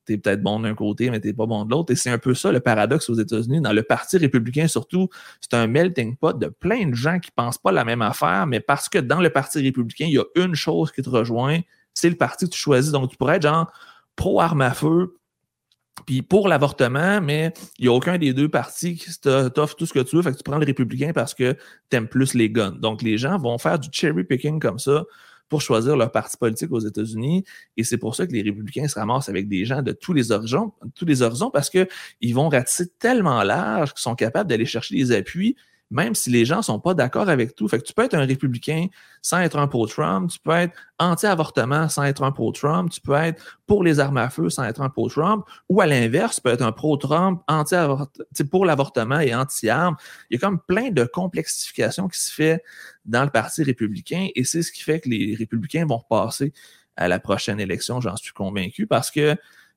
tu 0.06 0.12
es 0.12 0.18
peut-être 0.18 0.42
bon 0.42 0.60
d'un 0.60 0.74
côté, 0.74 1.10
mais 1.10 1.20
tu 1.20 1.32
pas 1.34 1.46
bon 1.46 1.64
de 1.64 1.70
l'autre. 1.70 1.92
Et 1.92 1.96
c'est 1.96 2.10
un 2.10 2.18
peu 2.18 2.34
ça 2.34 2.52
le 2.52 2.60
paradoxe 2.60 3.08
aux 3.08 3.14
États-Unis. 3.14 3.60
Dans 3.60 3.72
le 3.72 3.82
Parti 3.82 4.18
républicain, 4.18 4.68
surtout, 4.68 5.08
c'est 5.40 5.54
un 5.54 5.66
melting 5.66 6.16
pot 6.16 6.38
de 6.38 6.48
plein 6.48 6.86
de 6.86 6.94
gens 6.94 7.18
qui 7.18 7.30
ne 7.30 7.42
pensent 7.42 7.58
pas 7.58 7.72
la 7.72 7.84
même 7.84 8.02
affaire, 8.02 8.46
mais 8.46 8.60
parce 8.60 8.88
que 8.88 8.98
dans 8.98 9.20
le 9.20 9.30
Parti 9.30 9.60
républicain, 9.60 10.06
il 10.06 10.14
y 10.14 10.18
a 10.18 10.24
une 10.36 10.54
chose 10.54 10.92
qui 10.92 11.02
te 11.02 11.10
rejoint, 11.10 11.60
c'est 11.94 12.10
le 12.10 12.16
parti 12.16 12.44
que 12.44 12.50
tu 12.50 12.58
choisis. 12.58 12.92
Donc, 12.92 13.10
tu 13.10 13.16
pourrais 13.16 13.36
être 13.36 13.42
genre 13.42 13.72
pro-arme 14.16 14.62
à 14.62 14.72
feu, 14.72 15.18
puis 16.04 16.22
pour 16.22 16.48
l'avortement, 16.48 17.20
mais 17.20 17.52
il 17.78 17.82
n'y 17.82 17.88
a 17.88 17.92
aucun 17.92 18.18
des 18.18 18.34
deux 18.34 18.48
partis 18.48 18.96
qui 18.96 19.10
t'offre 19.20 19.76
tout 19.76 19.86
ce 19.86 19.94
que 19.94 20.00
tu 20.00 20.16
veux, 20.16 20.22
fait 20.22 20.32
que 20.32 20.36
tu 20.36 20.42
prends 20.42 20.58
le 20.58 20.66
républicain 20.66 21.12
parce 21.14 21.32
que 21.32 21.56
tu 21.90 21.96
aimes 21.96 22.08
plus 22.08 22.34
les 22.34 22.50
guns. 22.50 22.72
Donc 22.72 23.02
les 23.02 23.16
gens 23.16 23.38
vont 23.38 23.56
faire 23.58 23.78
du 23.78 23.88
cherry 23.90 24.24
picking 24.24 24.60
comme 24.60 24.78
ça 24.78 25.04
pour 25.48 25.62
choisir 25.62 25.96
leur 25.96 26.10
parti 26.10 26.36
politique 26.36 26.72
aux 26.72 26.80
États-Unis. 26.80 27.44
Et 27.76 27.84
c'est 27.84 27.98
pour 27.98 28.14
ça 28.14 28.26
que 28.26 28.32
les 28.32 28.42
républicains 28.42 28.88
se 28.88 28.98
ramassent 28.98 29.28
avec 29.28 29.48
des 29.48 29.64
gens 29.64 29.80
de 29.80 29.92
tous 29.92 30.12
les 30.12 30.32
horizons, 30.32 30.72
tous 30.94 31.04
les 31.04 31.22
horizons 31.22 31.50
parce 31.50 31.70
qu'ils 31.70 32.34
vont 32.34 32.48
ratisser 32.48 32.88
tellement 32.98 33.42
large 33.42 33.92
qu'ils 33.92 34.02
sont 34.02 34.16
capables 34.16 34.50
d'aller 34.50 34.66
chercher 34.66 34.96
des 34.96 35.12
appuis 35.12 35.56
même 35.90 36.14
si 36.14 36.30
les 36.30 36.44
gens 36.44 36.62
sont 36.62 36.80
pas 36.80 36.94
d'accord 36.94 37.28
avec 37.28 37.54
tout. 37.54 37.68
Fait 37.68 37.78
que 37.78 37.84
tu 37.84 37.92
peux 37.92 38.02
être 38.02 38.14
un 38.14 38.24
républicain 38.24 38.86
sans 39.22 39.38
être 39.38 39.58
un 39.58 39.68
pro-Trump, 39.68 40.30
tu 40.30 40.38
peux 40.40 40.52
être 40.52 40.74
anti-avortement 40.98 41.88
sans 41.88 42.04
être 42.04 42.22
un 42.22 42.32
pro-Trump, 42.32 42.90
tu 42.90 43.00
peux 43.00 43.14
être 43.14 43.60
pour 43.66 43.84
les 43.84 44.00
armes 44.00 44.16
à 44.16 44.28
feu 44.28 44.50
sans 44.50 44.64
être 44.64 44.80
un 44.80 44.88
pro-Trump, 44.88 45.44
ou 45.68 45.80
à 45.80 45.86
l'inverse, 45.86 46.36
tu 46.36 46.42
peux 46.42 46.50
être 46.50 46.62
un 46.62 46.72
pro-Trump, 46.72 47.42
anti 47.48 47.74
pour 48.50 48.64
l'avortement 48.64 49.20
et 49.20 49.34
anti-armes. 49.34 49.96
Il 50.30 50.34
y 50.34 50.36
a 50.36 50.40
comme 50.40 50.60
plein 50.60 50.90
de 50.90 51.04
complexification 51.04 52.08
qui 52.08 52.20
se 52.20 52.32
fait 52.32 52.62
dans 53.04 53.24
le 53.24 53.30
Parti 53.30 53.62
républicain, 53.62 54.28
et 54.34 54.44
c'est 54.44 54.62
ce 54.62 54.72
qui 54.72 54.82
fait 54.82 55.00
que 55.00 55.08
les 55.08 55.34
républicains 55.36 55.86
vont 55.86 55.98
repasser 55.98 56.52
à 56.96 57.08
la 57.08 57.20
prochaine 57.20 57.60
élection, 57.60 58.00
j'en 58.00 58.16
suis 58.16 58.32
convaincu, 58.32 58.86
parce 58.86 59.10
que 59.10 59.36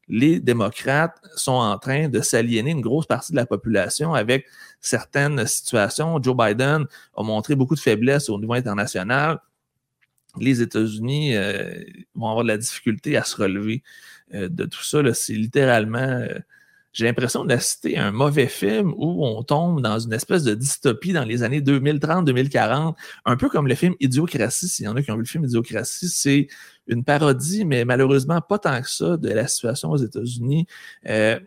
les 0.09 0.39
démocrates 0.39 1.21
sont 1.35 1.51
en 1.53 1.77
train 1.77 2.09
de 2.09 2.19
s'aliéner 2.21 2.71
une 2.71 2.81
grosse 2.81 3.05
partie 3.05 3.31
de 3.31 3.37
la 3.37 3.45
population 3.45 4.15
avec 4.15 4.47
certaines 4.81 5.45
situations. 5.45 6.21
Joe 6.21 6.35
Biden 6.35 6.85
a 7.15 7.23
montré 7.23 7.55
beaucoup 7.55 7.75
de 7.75 7.79
faiblesse 7.79 8.27
au 8.29 8.39
niveau 8.39 8.53
international. 8.53 9.39
Les 10.39 10.61
États-Unis 10.61 11.35
euh, 11.35 11.83
vont 12.15 12.29
avoir 12.29 12.43
de 12.43 12.49
la 12.49 12.57
difficulté 12.57 13.17
à 13.17 13.23
se 13.23 13.35
relever 13.35 13.83
euh, 14.33 14.49
de 14.49 14.65
tout 14.65 14.83
ça. 14.83 15.01
C'est 15.13 15.33
littéralement 15.33 15.99
euh, 15.99 16.39
j'ai 16.99 17.05
l'impression 17.05 17.45
d'assister 17.45 17.97
à 17.97 18.07
un 18.07 18.11
mauvais 18.11 18.47
film 18.47 18.93
où 18.97 19.25
on 19.25 19.41
tombe 19.41 19.81
dans 19.81 19.99
une 19.99 20.11
espèce 20.11 20.43
de 20.43 20.53
dystopie 20.53 21.13
dans 21.13 21.23
les 21.23 21.43
années 21.43 21.61
2030-2040, 21.61 22.93
un 23.23 23.37
peu 23.37 23.47
comme 23.47 23.69
le 23.69 23.75
film 23.75 23.95
Idiocratie. 24.01 24.67
S'il 24.67 24.83
y 24.83 24.87
en 24.89 24.97
a 24.97 25.01
qui 25.01 25.09
ont 25.09 25.15
vu 25.15 25.21
le 25.21 25.25
film 25.25 25.45
Idiocratie, 25.45 26.09
c'est 26.09 26.47
une 26.87 27.05
parodie, 27.05 27.63
mais 27.63 27.85
malheureusement 27.85 28.41
pas 28.41 28.59
tant 28.59 28.81
que 28.81 28.89
ça 28.89 29.15
de 29.15 29.29
la 29.29 29.47
situation 29.47 29.91
aux 29.91 29.95
États-Unis. 29.95 30.67
Euh, 31.07 31.39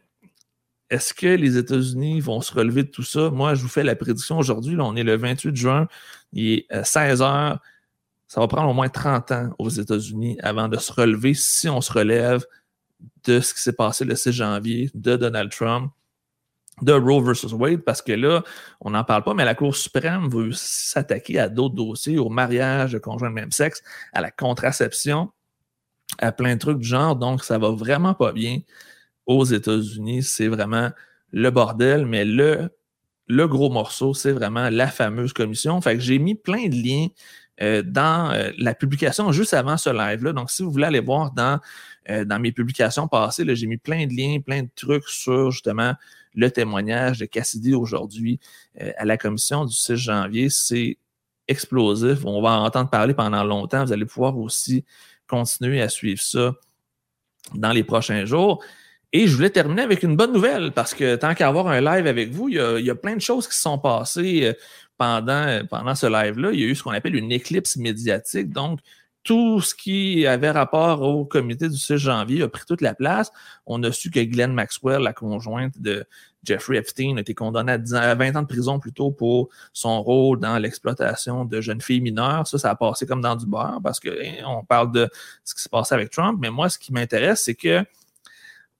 est-ce 0.88 1.12
que 1.12 1.26
les 1.26 1.58
États-Unis 1.58 2.20
vont 2.20 2.40
se 2.40 2.54
relever 2.54 2.84
de 2.84 2.88
tout 2.88 3.02
ça? 3.02 3.28
Moi, 3.28 3.54
je 3.54 3.60
vous 3.60 3.68
fais 3.68 3.82
la 3.82 3.94
prédiction 3.94 4.38
aujourd'hui. 4.38 4.74
On 4.80 4.96
est 4.96 5.02
le 5.02 5.18
28 5.18 5.54
juin, 5.54 5.86
il 6.32 6.64
est 6.70 6.84
16 6.84 7.20
euh, 7.20 7.24
heures. 7.26 7.60
Ça 8.26 8.40
va 8.40 8.48
prendre 8.48 8.70
au 8.70 8.72
moins 8.72 8.88
30 8.88 9.32
ans 9.32 9.50
aux 9.58 9.68
États-Unis 9.68 10.38
avant 10.42 10.68
de 10.68 10.78
se 10.78 10.90
relever 10.90 11.34
si 11.34 11.68
on 11.68 11.82
se 11.82 11.92
relève 11.92 12.42
de 13.24 13.40
ce 13.40 13.54
qui 13.54 13.60
s'est 13.60 13.72
passé 13.72 14.04
le 14.04 14.14
6 14.14 14.32
janvier, 14.32 14.90
de 14.94 15.16
Donald 15.16 15.50
Trump, 15.50 15.92
de 16.80 16.92
Roe 16.92 17.22
versus 17.22 17.52
Wade, 17.52 17.82
parce 17.82 18.02
que 18.02 18.12
là, 18.12 18.42
on 18.80 18.90
n'en 18.90 19.04
parle 19.04 19.22
pas, 19.22 19.34
mais 19.34 19.44
la 19.44 19.54
Cour 19.54 19.76
suprême 19.76 20.28
veut 20.28 20.52
s'attaquer 20.52 21.38
à 21.38 21.48
d'autres 21.48 21.74
dossiers, 21.74 22.18
au 22.18 22.28
mariage 22.28 22.92
de 22.92 22.98
conjoints 22.98 23.30
de 23.30 23.34
même 23.34 23.52
sexe, 23.52 23.82
à 24.12 24.20
la 24.20 24.30
contraception, 24.30 25.30
à 26.18 26.32
plein 26.32 26.54
de 26.54 26.58
trucs 26.58 26.78
du 26.78 26.88
genre. 26.88 27.16
Donc, 27.16 27.44
ça 27.44 27.58
va 27.58 27.70
vraiment 27.70 28.14
pas 28.14 28.32
bien 28.32 28.60
aux 29.26 29.44
États-Unis. 29.44 30.22
C'est 30.22 30.48
vraiment 30.48 30.90
le 31.30 31.50
bordel, 31.50 32.06
mais 32.06 32.24
le, 32.24 32.70
le 33.26 33.48
gros 33.48 33.70
morceau, 33.70 34.14
c'est 34.14 34.32
vraiment 34.32 34.68
la 34.70 34.88
fameuse 34.88 35.32
commission. 35.32 35.80
Fait 35.80 35.94
que 35.94 36.00
j'ai 36.00 36.18
mis 36.18 36.34
plein 36.34 36.68
de 36.68 36.74
liens 36.74 37.08
euh, 37.60 37.82
dans 37.82 38.30
euh, 38.30 38.50
la 38.58 38.74
publication 38.74 39.30
juste 39.32 39.54
avant 39.54 39.76
ce 39.76 39.90
live-là. 39.90 40.32
Donc, 40.32 40.50
si 40.50 40.62
vous 40.62 40.70
voulez 40.70 40.86
aller 40.86 41.00
voir 41.00 41.32
dans 41.32 41.60
euh, 42.10 42.24
dans 42.24 42.40
mes 42.40 42.50
publications 42.50 43.06
passées, 43.06 43.44
j'ai 43.54 43.66
mis 43.66 43.76
plein 43.76 44.06
de 44.06 44.12
liens, 44.12 44.40
plein 44.40 44.62
de 44.62 44.70
trucs 44.74 45.08
sur 45.08 45.50
justement 45.50 45.94
le 46.34 46.50
témoignage 46.50 47.18
de 47.18 47.26
Cassidy 47.26 47.74
aujourd'hui 47.74 48.40
euh, 48.80 48.90
à 48.96 49.04
la 49.04 49.16
commission 49.16 49.64
du 49.64 49.74
6 49.74 49.96
janvier. 49.96 50.48
C'est 50.50 50.98
explosif. 51.46 52.24
On 52.24 52.42
va 52.42 52.58
en 52.58 52.64
entendre 52.64 52.90
parler 52.90 53.14
pendant 53.14 53.44
longtemps. 53.44 53.84
Vous 53.84 53.92
allez 53.92 54.06
pouvoir 54.06 54.36
aussi 54.38 54.84
continuer 55.28 55.80
à 55.80 55.88
suivre 55.88 56.20
ça 56.20 56.54
dans 57.54 57.72
les 57.72 57.84
prochains 57.84 58.24
jours. 58.24 58.62
Et 59.12 59.26
je 59.26 59.34
voulais 59.36 59.50
terminer 59.50 59.82
avec 59.82 60.02
une 60.02 60.16
bonne 60.16 60.32
nouvelle 60.32 60.72
parce 60.72 60.94
que 60.94 61.16
tant 61.16 61.34
qu'à 61.34 61.48
avoir 61.48 61.68
un 61.68 61.80
live 61.80 62.06
avec 62.06 62.30
vous, 62.30 62.48
il 62.48 62.54
y, 62.54 62.90
a, 62.90 62.94
plein 62.94 63.14
de 63.14 63.20
choses 63.20 63.46
qui 63.46 63.54
se 63.54 63.60
sont 63.60 63.78
passées 63.78 64.44
euh, 64.44 64.52
pendant, 64.96 65.60
pendant 65.68 65.94
ce 65.94 66.06
live-là. 66.06 66.50
Il 66.52 66.60
y 66.60 66.64
a 66.64 66.66
eu 66.66 66.74
ce 66.74 66.82
qu'on 66.82 66.92
appelle 66.92 67.14
une 67.14 67.30
éclipse 67.30 67.76
médiatique. 67.76 68.50
Donc, 68.50 68.80
tout 69.22 69.60
ce 69.60 69.74
qui 69.74 70.26
avait 70.26 70.50
rapport 70.50 71.02
au 71.02 71.24
comité 71.24 71.68
du 71.68 71.76
6 71.76 71.96
janvier 71.96 72.42
a 72.42 72.48
pris 72.48 72.64
toute 72.66 72.80
la 72.80 72.94
place. 72.94 73.30
On 73.66 73.82
a 73.82 73.92
su 73.92 74.10
que 74.10 74.20
Glenn 74.20 74.52
Maxwell, 74.52 75.02
la 75.02 75.12
conjointe 75.12 75.78
de 75.80 76.04
Jeffrey 76.42 76.76
Epstein, 76.76 77.18
a 77.18 77.20
été 77.20 77.34
condamnée 77.34 77.72
à, 77.72 78.14
20 78.14 78.36
ans 78.36 78.42
de 78.42 78.46
prison 78.48 78.80
plutôt 78.80 79.12
pour 79.12 79.48
son 79.72 80.02
rôle 80.02 80.40
dans 80.40 80.58
l'exploitation 80.58 81.44
de 81.44 81.60
jeunes 81.60 81.80
filles 81.80 82.00
mineures. 82.00 82.46
Ça, 82.48 82.58
ça 82.58 82.70
a 82.70 82.74
passé 82.74 83.06
comme 83.06 83.20
dans 83.20 83.36
du 83.36 83.46
beurre 83.46 83.78
parce 83.82 84.00
que 84.00 84.08
hein, 84.08 84.44
on 84.46 84.64
parle 84.64 84.90
de 84.90 85.08
ce 85.44 85.54
qui 85.54 85.62
s'est 85.62 85.68
passé 85.68 85.94
avec 85.94 86.10
Trump. 86.10 86.38
Mais 86.40 86.50
moi, 86.50 86.68
ce 86.68 86.78
qui 86.78 86.92
m'intéresse, 86.92 87.42
c'est 87.44 87.54
que 87.54 87.84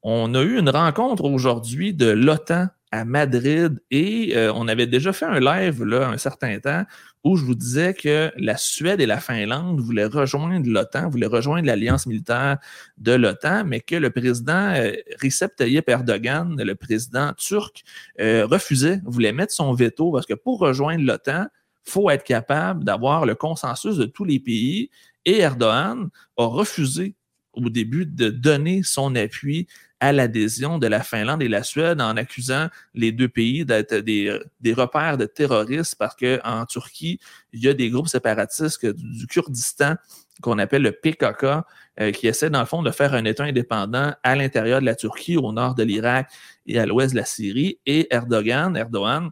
on 0.03 0.35
a 0.35 0.43
eu 0.43 0.59
une 0.59 0.71
rencontre 0.71 1.25
aujourd'hui 1.25 1.95
de 1.95 2.11
l'OTAN 2.11 2.69
à 2.91 3.05
Madrid 3.07 3.81
et 3.91 4.37
euh, 4.37 4.53
on 4.55 4.69
avait 4.69 4.87
déjà 4.87 5.13
fait 5.15 5.25
un 5.25 5.41
live 5.41 5.83
là 5.83 6.09
un 6.09 6.19
certain 6.19 6.59
temps 6.59 6.85
où 7.25 7.37
je 7.37 7.45
vous 7.45 7.55
disais 7.55 7.95
que 7.95 8.31
la 8.37 8.57
Suède 8.57 9.01
et 9.01 9.07
la 9.07 9.19
Finlande 9.19 9.81
voulaient 9.81 10.07
rejoindre 10.07 10.69
l'OTAN, 10.69 11.09
voulaient 11.09 11.27
rejoindre 11.27 11.67
l'alliance 11.67 12.07
militaire 12.07 12.59
de 12.99 13.13
l'OTAN, 13.13 13.65
mais 13.65 13.81
que 13.81 13.95
le 13.95 14.11
président 14.11 14.75
euh, 14.75 14.93
Recep 15.23 15.55
Tayyip 15.57 15.89
Erdogan, 15.89 16.61
le 16.61 16.75
président 16.75 17.33
turc, 17.35 17.85
euh, 18.21 18.45
refusait, 18.45 19.01
voulait 19.05 19.33
mettre 19.33 19.53
son 19.53 19.73
veto 19.73 20.13
parce 20.13 20.27
que 20.27 20.35
pour 20.35 20.59
rejoindre 20.59 21.05
l'OTAN, 21.05 21.47
faut 21.85 22.11
être 22.11 22.25
capable 22.25 22.85
d'avoir 22.85 23.25
le 23.25 23.35
consensus 23.35 23.97
de 23.97 24.05
tous 24.05 24.25
les 24.25 24.39
pays. 24.39 24.91
Et 25.25 25.39
Erdogan 25.39 26.09
a 26.37 26.45
refusé 26.45 27.15
au 27.53 27.69
début 27.69 28.07
de 28.07 28.31
donner 28.31 28.83
son 28.83 29.15
appui 29.15 29.67
à 30.01 30.13
l'adhésion 30.13 30.79
de 30.79 30.89
la 30.89 31.03
Finlande 31.03 31.43
et 31.43 31.49
la 31.49 31.63
Suède 31.63 32.01
en 32.01 32.17
accusant 32.17 32.69
les 32.93 33.13
deux 33.13 33.29
pays 33.29 33.65
d'être 33.65 33.95
des, 33.95 34.37
des, 34.61 34.73
repères 34.73 35.17
de 35.17 35.27
terroristes 35.27 35.95
parce 35.97 36.17
qu'en 36.17 36.67
Turquie, 36.67 37.21
il 37.53 37.63
y 37.63 37.69
a 37.69 37.75
des 37.75 37.89
groupes 37.89 38.09
séparatistes 38.09 38.85
du 38.85 39.27
Kurdistan 39.29 39.95
qu'on 40.41 40.59
appelle 40.59 40.83
le 40.83 40.93
PKK 40.93 41.65
euh, 42.01 42.11
qui 42.11 42.27
essaie 42.27 42.51
dans 42.51 42.61
le 42.61 42.67
fond 42.67 42.83
de 42.83 42.91
faire 42.91 43.15
un 43.15 43.25
État 43.25 43.45
indépendant 43.45 44.13
à 44.23 44.35
l'intérieur 44.35 44.81
de 44.81 44.87
la 44.87 44.97
Turquie, 44.97 45.37
au 45.37 45.53
nord 45.53 45.75
de 45.75 45.85
l'Irak 45.85 46.31
et 46.67 46.79
à 46.79 46.87
l'ouest 46.87 47.13
de 47.13 47.19
la 47.19 47.25
Syrie. 47.25 47.79
Et 47.87 48.13
Erdogan, 48.13 48.77
Erdogan 48.77 49.31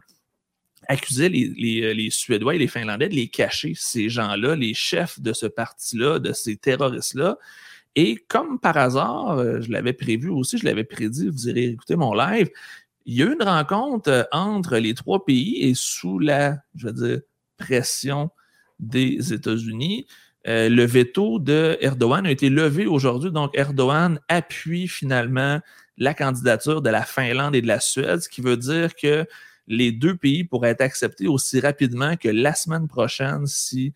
accusait 0.87 1.29
les, 1.29 1.51
les, 1.57 1.93
les, 1.93 2.09
Suédois 2.09 2.55
et 2.55 2.59
les 2.59 2.67
Finlandais 2.67 3.09
de 3.09 3.15
les 3.15 3.27
cacher, 3.27 3.73
ces 3.75 4.09
gens-là, 4.09 4.55
les 4.55 4.73
chefs 4.73 5.19
de 5.19 5.33
ce 5.33 5.47
parti-là, 5.47 6.19
de 6.19 6.33
ces 6.33 6.55
terroristes-là. 6.55 7.37
Et 7.95 8.17
comme 8.27 8.59
par 8.59 8.77
hasard, 8.77 9.37
euh, 9.37 9.61
je 9.61 9.71
l'avais 9.71 9.93
prévu 9.93 10.29
aussi, 10.29 10.57
je 10.57 10.65
l'avais 10.65 10.83
prédit, 10.83 11.27
vous 11.29 11.49
irez 11.49 11.65
écouter 11.65 11.95
mon 11.95 12.13
live, 12.13 12.49
il 13.05 13.15
y 13.15 13.23
a 13.23 13.25
eu 13.25 13.33
une 13.33 13.43
rencontre 13.43 14.09
euh, 14.09 14.23
entre 14.31 14.77
les 14.77 14.93
trois 14.93 15.25
pays 15.25 15.61
et 15.61 15.73
sous 15.75 16.19
la, 16.19 16.59
je 16.75 16.87
veux 16.87 16.93
dire, 16.93 17.19
pression 17.57 18.29
des 18.79 19.33
États-Unis. 19.33 20.07
Euh, 20.47 20.69
le 20.69 20.85
veto 20.85 21.37
de 21.39 21.77
Erdogan 21.81 22.25
a 22.25 22.31
été 22.31 22.49
levé 22.49 22.85
aujourd'hui. 22.87 23.31
Donc, 23.31 23.51
Erdogan 23.55 24.19
appuie 24.29 24.87
finalement 24.87 25.59
la 25.97 26.13
candidature 26.13 26.81
de 26.81 26.89
la 26.89 27.03
Finlande 27.03 27.55
et 27.55 27.61
de 27.61 27.67
la 27.67 27.79
Suède, 27.79 28.21
ce 28.21 28.29
qui 28.29 28.41
veut 28.41 28.57
dire 28.57 28.95
que 28.95 29.25
les 29.67 29.91
deux 29.91 30.15
pays 30.15 30.43
pourraient 30.43 30.71
être 30.71 30.81
acceptés 30.81 31.27
aussi 31.27 31.59
rapidement 31.59 32.17
que 32.17 32.29
la 32.29 32.55
semaine 32.55 32.87
prochaine 32.87 33.45
si 33.45 33.93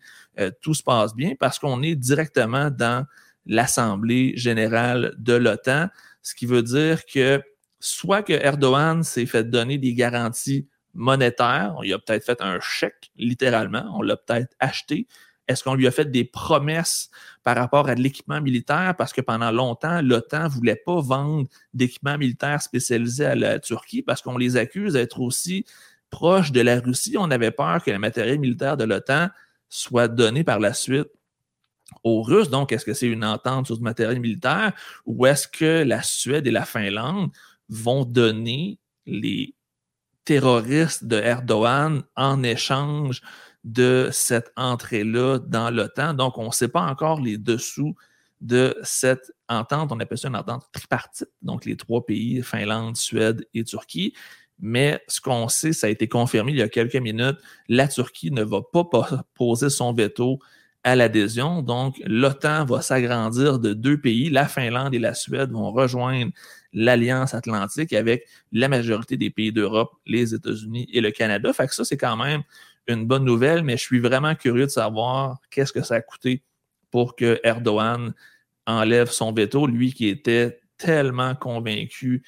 tout 0.60 0.74
se 0.74 0.82
passe 0.84 1.14
bien, 1.16 1.32
parce 1.38 1.58
qu'on 1.58 1.82
est 1.82 1.96
directement 1.96 2.70
dans 2.70 3.04
l'Assemblée 3.46 4.32
générale 4.36 5.14
de 5.18 5.34
l'OTAN, 5.34 5.88
ce 6.22 6.34
qui 6.34 6.46
veut 6.46 6.62
dire 6.62 7.06
que 7.06 7.42
soit 7.80 8.22
que 8.22 8.32
Erdogan 8.32 9.02
s'est 9.02 9.26
fait 9.26 9.44
donner 9.44 9.78
des 9.78 9.94
garanties 9.94 10.68
monétaires, 10.94 11.74
il 11.84 11.92
a 11.92 11.98
peut-être 11.98 12.24
fait 12.24 12.40
un 12.40 12.58
chèque, 12.60 13.10
littéralement, 13.16 13.84
on 13.94 14.02
l'a 14.02 14.16
peut-être 14.16 14.54
acheté. 14.58 15.06
Est-ce 15.48 15.62
qu'on 15.62 15.74
lui 15.74 15.86
a 15.86 15.92
fait 15.92 16.10
des 16.10 16.24
promesses 16.24 17.10
par 17.44 17.54
rapport 17.56 17.88
à 17.88 17.94
de 17.94 18.00
l'équipement 18.00 18.40
militaire? 18.40 18.94
Parce 18.98 19.12
que 19.12 19.20
pendant 19.20 19.52
longtemps, 19.52 20.02
l'OTAN 20.02 20.44
ne 20.44 20.48
voulait 20.48 20.82
pas 20.84 21.00
vendre 21.00 21.48
d'équipement 21.72 22.18
militaire 22.18 22.60
spécialisé 22.60 23.24
à 23.24 23.34
la 23.36 23.60
Turquie 23.60 24.02
parce 24.02 24.22
qu'on 24.22 24.38
les 24.38 24.56
accuse 24.56 24.94
d'être 24.94 25.20
aussi 25.20 25.64
proches 26.10 26.50
de 26.50 26.60
la 26.60 26.80
Russie. 26.80 27.16
On 27.18 27.30
avait 27.30 27.52
peur 27.52 27.82
que 27.84 27.92
le 27.92 27.98
matériel 27.98 28.40
militaire 28.40 28.76
de 28.76 28.84
l'OTAN 28.84 29.28
soit 29.68 30.08
donné 30.08 30.42
par 30.42 30.58
la 30.58 30.72
suite 30.72 31.08
aux 32.04 32.22
Russes. 32.22 32.50
Donc, 32.50 32.72
est-ce 32.72 32.84
que 32.84 32.94
c'est 32.94 33.06
une 33.06 33.24
entente 33.24 33.66
sur 33.66 33.76
du 33.76 33.82
matériel 33.82 34.20
militaire 34.20 34.72
ou 35.04 35.26
est-ce 35.26 35.48
que 35.48 35.84
la 35.84 36.02
Suède 36.02 36.46
et 36.46 36.50
la 36.50 36.64
Finlande 36.64 37.30
vont 37.68 38.04
donner 38.04 38.78
les 39.06 39.54
terroristes 40.24 41.04
de 41.04 41.16
Erdogan 41.16 42.02
en 42.16 42.42
échange 42.42 43.22
de 43.64 44.08
cette 44.12 44.52
entrée-là 44.56 45.38
dans 45.38 45.70
l'OTAN? 45.70 46.14
Donc, 46.14 46.38
on 46.38 46.46
ne 46.46 46.52
sait 46.52 46.68
pas 46.68 46.82
encore 46.82 47.20
les 47.20 47.38
dessous 47.38 47.94
de 48.40 48.76
cette 48.82 49.32
entente. 49.48 49.92
On 49.92 50.00
appelle 50.00 50.18
ça 50.18 50.28
une 50.28 50.36
entente 50.36 50.66
tripartite, 50.72 51.30
donc 51.42 51.64
les 51.64 51.76
trois 51.76 52.04
pays, 52.04 52.42
Finlande, 52.42 52.96
Suède 52.96 53.46
et 53.54 53.64
Turquie. 53.64 54.12
Mais 54.58 55.02
ce 55.06 55.20
qu'on 55.20 55.48
sait, 55.48 55.72
ça 55.72 55.86
a 55.86 55.90
été 55.90 56.08
confirmé 56.08 56.52
il 56.52 56.58
y 56.58 56.62
a 56.62 56.68
quelques 56.68 56.96
minutes, 56.96 57.38
la 57.68 57.88
Turquie 57.88 58.30
ne 58.30 58.42
va 58.42 58.62
pas 58.62 58.88
poser 59.34 59.68
son 59.68 59.92
veto 59.92 60.38
à 60.86 60.94
l'adhésion. 60.94 61.62
Donc, 61.62 62.00
l'OTAN 62.06 62.64
va 62.64 62.80
s'agrandir 62.80 63.58
de 63.58 63.74
deux 63.74 64.00
pays. 64.00 64.30
La 64.30 64.46
Finlande 64.46 64.94
et 64.94 65.00
la 65.00 65.14
Suède 65.14 65.50
vont 65.50 65.72
rejoindre 65.72 66.30
l'Alliance 66.72 67.34
atlantique 67.34 67.92
avec 67.92 68.24
la 68.52 68.68
majorité 68.68 69.16
des 69.16 69.30
pays 69.30 69.50
d'Europe, 69.50 69.90
les 70.06 70.32
États-Unis 70.32 70.88
et 70.92 71.00
le 71.00 71.10
Canada. 71.10 71.52
Fait 71.52 71.66
que 71.66 71.74
ça, 71.74 71.84
c'est 71.84 71.96
quand 71.96 72.16
même 72.16 72.42
une 72.86 73.04
bonne 73.04 73.24
nouvelle, 73.24 73.64
mais 73.64 73.76
je 73.76 73.82
suis 73.82 73.98
vraiment 73.98 74.36
curieux 74.36 74.66
de 74.66 74.70
savoir 74.70 75.40
qu'est-ce 75.50 75.72
que 75.72 75.82
ça 75.82 75.96
a 75.96 76.00
coûté 76.00 76.44
pour 76.92 77.16
que 77.16 77.40
Erdogan 77.42 78.14
enlève 78.68 79.10
son 79.10 79.32
veto, 79.32 79.66
lui 79.66 79.92
qui 79.92 80.06
était 80.06 80.60
tellement 80.78 81.34
convaincu 81.34 82.22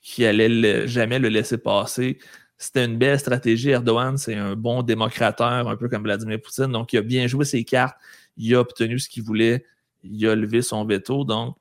qu'il 0.00 0.26
allait 0.26 0.86
jamais 0.86 1.18
le 1.18 1.30
laisser 1.30 1.58
passer 1.58 2.18
c'était 2.64 2.86
une 2.86 2.96
belle 2.96 3.18
stratégie. 3.20 3.70
Erdogan, 3.70 4.16
c'est 4.16 4.34
un 4.34 4.56
bon 4.56 4.82
démocrateur, 4.82 5.68
un 5.68 5.76
peu 5.76 5.88
comme 5.88 6.02
Vladimir 6.02 6.40
Poutine. 6.40 6.72
Donc, 6.72 6.92
il 6.94 6.98
a 6.98 7.02
bien 7.02 7.26
joué 7.26 7.44
ses 7.44 7.62
cartes. 7.62 7.96
Il 8.38 8.54
a 8.54 8.60
obtenu 8.60 8.98
ce 8.98 9.08
qu'il 9.08 9.22
voulait. 9.22 9.66
Il 10.02 10.26
a 10.26 10.34
levé 10.34 10.62
son 10.62 10.84
veto. 10.86 11.24
Donc, 11.24 11.56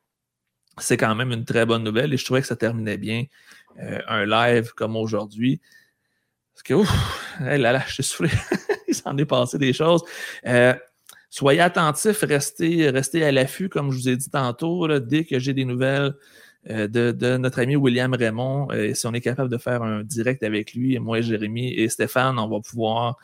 c'est 0.77 0.95
quand 0.95 1.13
même 1.13 1.31
une 1.31 1.43
très 1.43 1.65
bonne 1.65 1.83
nouvelle. 1.83 2.13
Et 2.13 2.17
je 2.17 2.23
trouvais 2.23 2.39
que 2.39 2.47
ça 2.47 2.55
terminait 2.55 2.97
bien 2.97 3.25
euh, 3.81 3.99
un 4.07 4.25
live 4.25 4.71
comme 4.75 4.95
aujourd'hui. 4.95 5.59
Parce 6.53 6.63
que, 6.63 6.73
ouf, 6.73 7.37
là, 7.41 7.57
là, 7.57 7.83
je 7.85 7.95
suis 7.95 8.03
soufflé. 8.03 8.29
il 8.87 8.95
s'en 8.95 9.17
est 9.17 9.25
passé 9.25 9.57
des 9.57 9.73
choses. 9.73 10.03
Euh, 10.45 10.73
soyez 11.29 11.59
attentifs, 11.59 12.21
restez, 12.21 12.89
restez 12.89 13.25
à 13.25 13.31
l'affût, 13.33 13.67
comme 13.67 13.91
je 13.91 13.97
vous 13.97 14.09
ai 14.09 14.15
dit 14.15 14.29
tantôt. 14.29 14.87
dès 14.99 15.25
que 15.25 15.37
j'ai 15.37 15.53
des 15.53 15.65
nouvelles, 15.65 16.13
euh, 16.69 16.87
de, 16.87 17.37
notre 17.37 17.59
ami 17.59 17.75
William 17.75 18.13
Raymond. 18.13 18.69
Euh, 18.71 18.93
si 18.93 19.05
on 19.05 19.13
est 19.13 19.21
capable 19.21 19.49
de 19.49 19.57
faire 19.57 19.83
un 19.83 20.03
direct 20.03 20.43
avec 20.43 20.73
lui, 20.73 20.95
et 20.95 20.99
moi, 20.99 21.19
Jérémy 21.21 21.73
et 21.73 21.89
Stéphane, 21.89 22.39
on 22.39 22.47
va 22.47 22.61
pouvoir, 22.61 23.17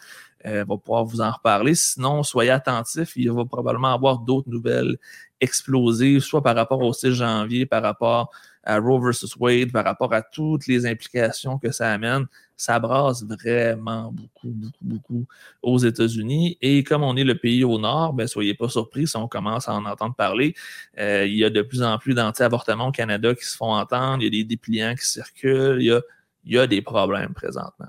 euh, 0.45 0.65
va 0.67 0.77
pouvoir 0.77 1.05
vous 1.05 1.21
en 1.21 1.31
reparler. 1.31 1.75
Sinon, 1.75 2.23
soyez 2.23 2.51
attentifs, 2.51 3.13
il 3.15 3.31
va 3.31 3.45
probablement 3.45 3.93
avoir 3.93 4.19
d'autres 4.19 4.49
nouvelles 4.49 4.97
explosives, 5.39 6.19
soit 6.19 6.43
par 6.43 6.55
rapport 6.55 6.81
au 6.81 6.91
6 6.91 7.13
janvier, 7.13 7.65
par 7.65 7.81
rapport 7.81 8.29
à 8.69 8.79
Roe 8.79 8.99
versus 8.99 9.35
Wade, 9.35 9.71
par 9.71 9.85
rapport 9.85 10.13
à 10.13 10.21
toutes 10.21 10.67
les 10.67 10.85
implications 10.85 11.57
que 11.57 11.71
ça 11.71 11.91
amène 11.91 12.27
ça 12.59 12.77
brasse 12.77 13.23
vraiment 13.23 14.11
beaucoup, 14.11 14.49
beaucoup, 14.49 14.83
beaucoup 14.83 15.27
aux 15.61 15.77
États-Unis. 15.77 16.57
Et 16.61 16.83
comme 16.83 17.03
on 17.03 17.15
est 17.15 17.23
le 17.23 17.35
pays 17.35 17.63
au 17.63 17.79
nord, 17.79 18.11
ben, 18.11 18.27
soyez 18.27 18.53
pas 18.53 18.67
surpris 18.67 19.07
si 19.07 19.15
on 19.15 19.29
commence 19.29 19.69
à 19.69 19.73
en 19.73 19.85
entendre 19.85 20.13
parler. 20.13 20.53
Euh, 20.99 21.25
il 21.25 21.37
y 21.37 21.45
a 21.45 21.49
de 21.49 21.61
plus 21.61 21.81
en 21.81 21.97
plus 21.97 22.13
d'anti-avortements 22.13 22.89
au 22.89 22.91
Canada 22.91 23.33
qui 23.33 23.45
se 23.45 23.55
font 23.55 23.71
entendre, 23.71 24.17
il 24.19 24.25
y 24.25 24.27
a 24.27 24.29
des 24.29 24.43
dépliants 24.43 24.93
qui 24.93 25.05
circulent, 25.05 25.77
il 25.79 25.85
y 25.85 25.91
a, 25.91 26.01
il 26.43 26.53
y 26.53 26.59
a 26.59 26.67
des 26.67 26.81
problèmes 26.81 27.33
présentement. 27.33 27.87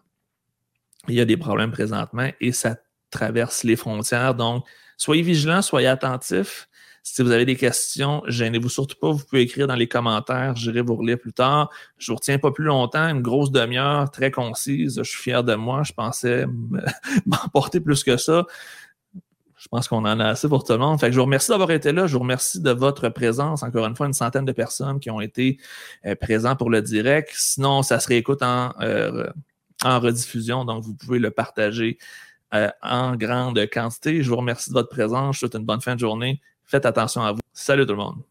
Il 1.09 1.14
y 1.14 1.21
a 1.21 1.25
des 1.25 1.37
problèmes 1.37 1.73
présentement 1.73 2.31
et 2.40 2.53
ça 2.53 2.77
traverse 3.11 3.64
les 3.64 3.75
frontières. 3.75 4.37
Donc, 4.37 4.64
soyez 4.97 5.23
vigilants, 5.23 5.62
soyez 5.62 5.88
attentifs. 5.88 6.69
Si 7.03 7.23
vous 7.23 7.31
avez 7.31 7.45
des 7.45 7.57
questions, 7.57 8.23
gênez-vous 8.27 8.69
surtout 8.69 8.97
pas. 9.01 9.11
Vous 9.11 9.25
pouvez 9.25 9.43
écrire 9.43 9.67
dans 9.67 9.75
les 9.75 9.89
commentaires. 9.89 10.55
J'irai 10.57 10.83
vous 10.83 10.97
relire 10.97 11.19
plus 11.19 11.33
tard. 11.33 11.71
Je 11.99 12.13
vous 12.13 12.17
retiens 12.17 12.39
pas 12.39 12.51
plus 12.51 12.65
longtemps. 12.65 13.09
Une 13.09 13.23
grosse 13.23 13.51
demi-heure, 13.51 14.11
très 14.11 14.31
concise. 14.31 14.99
Je 14.99 15.09
suis 15.09 15.21
fier 15.21 15.43
de 15.43 15.55
moi. 15.55 15.83
Je 15.83 15.93
pensais 15.93 16.47
m'emporter 17.27 17.81
plus 17.81 18.05
que 18.05 18.17
ça. 18.17 18.47
Je 19.61 19.69
pense 19.69 19.89
qu'on 19.89 20.07
en 20.07 20.21
a 20.21 20.27
assez 20.27 20.49
pour 20.49 20.65
tout 20.65 20.73
le 20.73 20.79
monde. 20.79 20.99
Je 21.03 21.15
vous 21.15 21.25
remercie 21.25 21.51
d'avoir 21.51 21.71
été 21.71 21.93
là. 21.93 22.07
Je 22.07 22.15
vous 22.15 22.21
remercie 22.21 22.63
de 22.63 22.71
votre 22.71 23.11
présence. 23.11 23.63
Encore 23.63 23.85
une 23.87 23.95
fois, 23.95 24.07
une 24.07 24.15
centaine 24.15 24.47
de 24.47 24.53
personnes 24.53 25.01
qui 25.01 25.11
ont 25.11 25.21
été 25.21 25.59
euh, 26.07 26.15
présents 26.15 26.57
pour 26.57 26.71
le 26.71 26.81
direct. 26.81 27.31
Sinon, 27.35 27.83
ça 27.83 28.01
se 28.01 28.09
réécoute 28.09 28.43
en, 28.43 28.73
euh, 28.81 29.31
rediffusion. 29.85 30.65
Donc, 30.65 30.83
vous 30.83 30.95
pouvez 30.95 31.19
le 31.19 31.31
partager 31.31 31.99
euh, 32.55 32.71
en 32.83 33.17
grande 33.17 33.61
quantité. 33.71 34.23
Je 34.23 34.31
vous 34.31 34.37
remercie 34.37 34.71
de 34.71 34.75
votre 34.75 34.89
présence. 34.89 35.37
Je 35.37 35.41
vous 35.41 35.51
souhaite 35.51 35.61
une 35.61 35.67
bonne 35.67 35.83
fin 35.83 35.95
de 35.95 36.01
journée. 36.01 36.41
Faites 36.71 36.87
attention 36.87 37.23
à 37.23 37.33
vous. 37.33 37.41
Salut 37.53 37.85
tout 37.85 37.95
le 37.95 37.99
monde. 37.99 38.23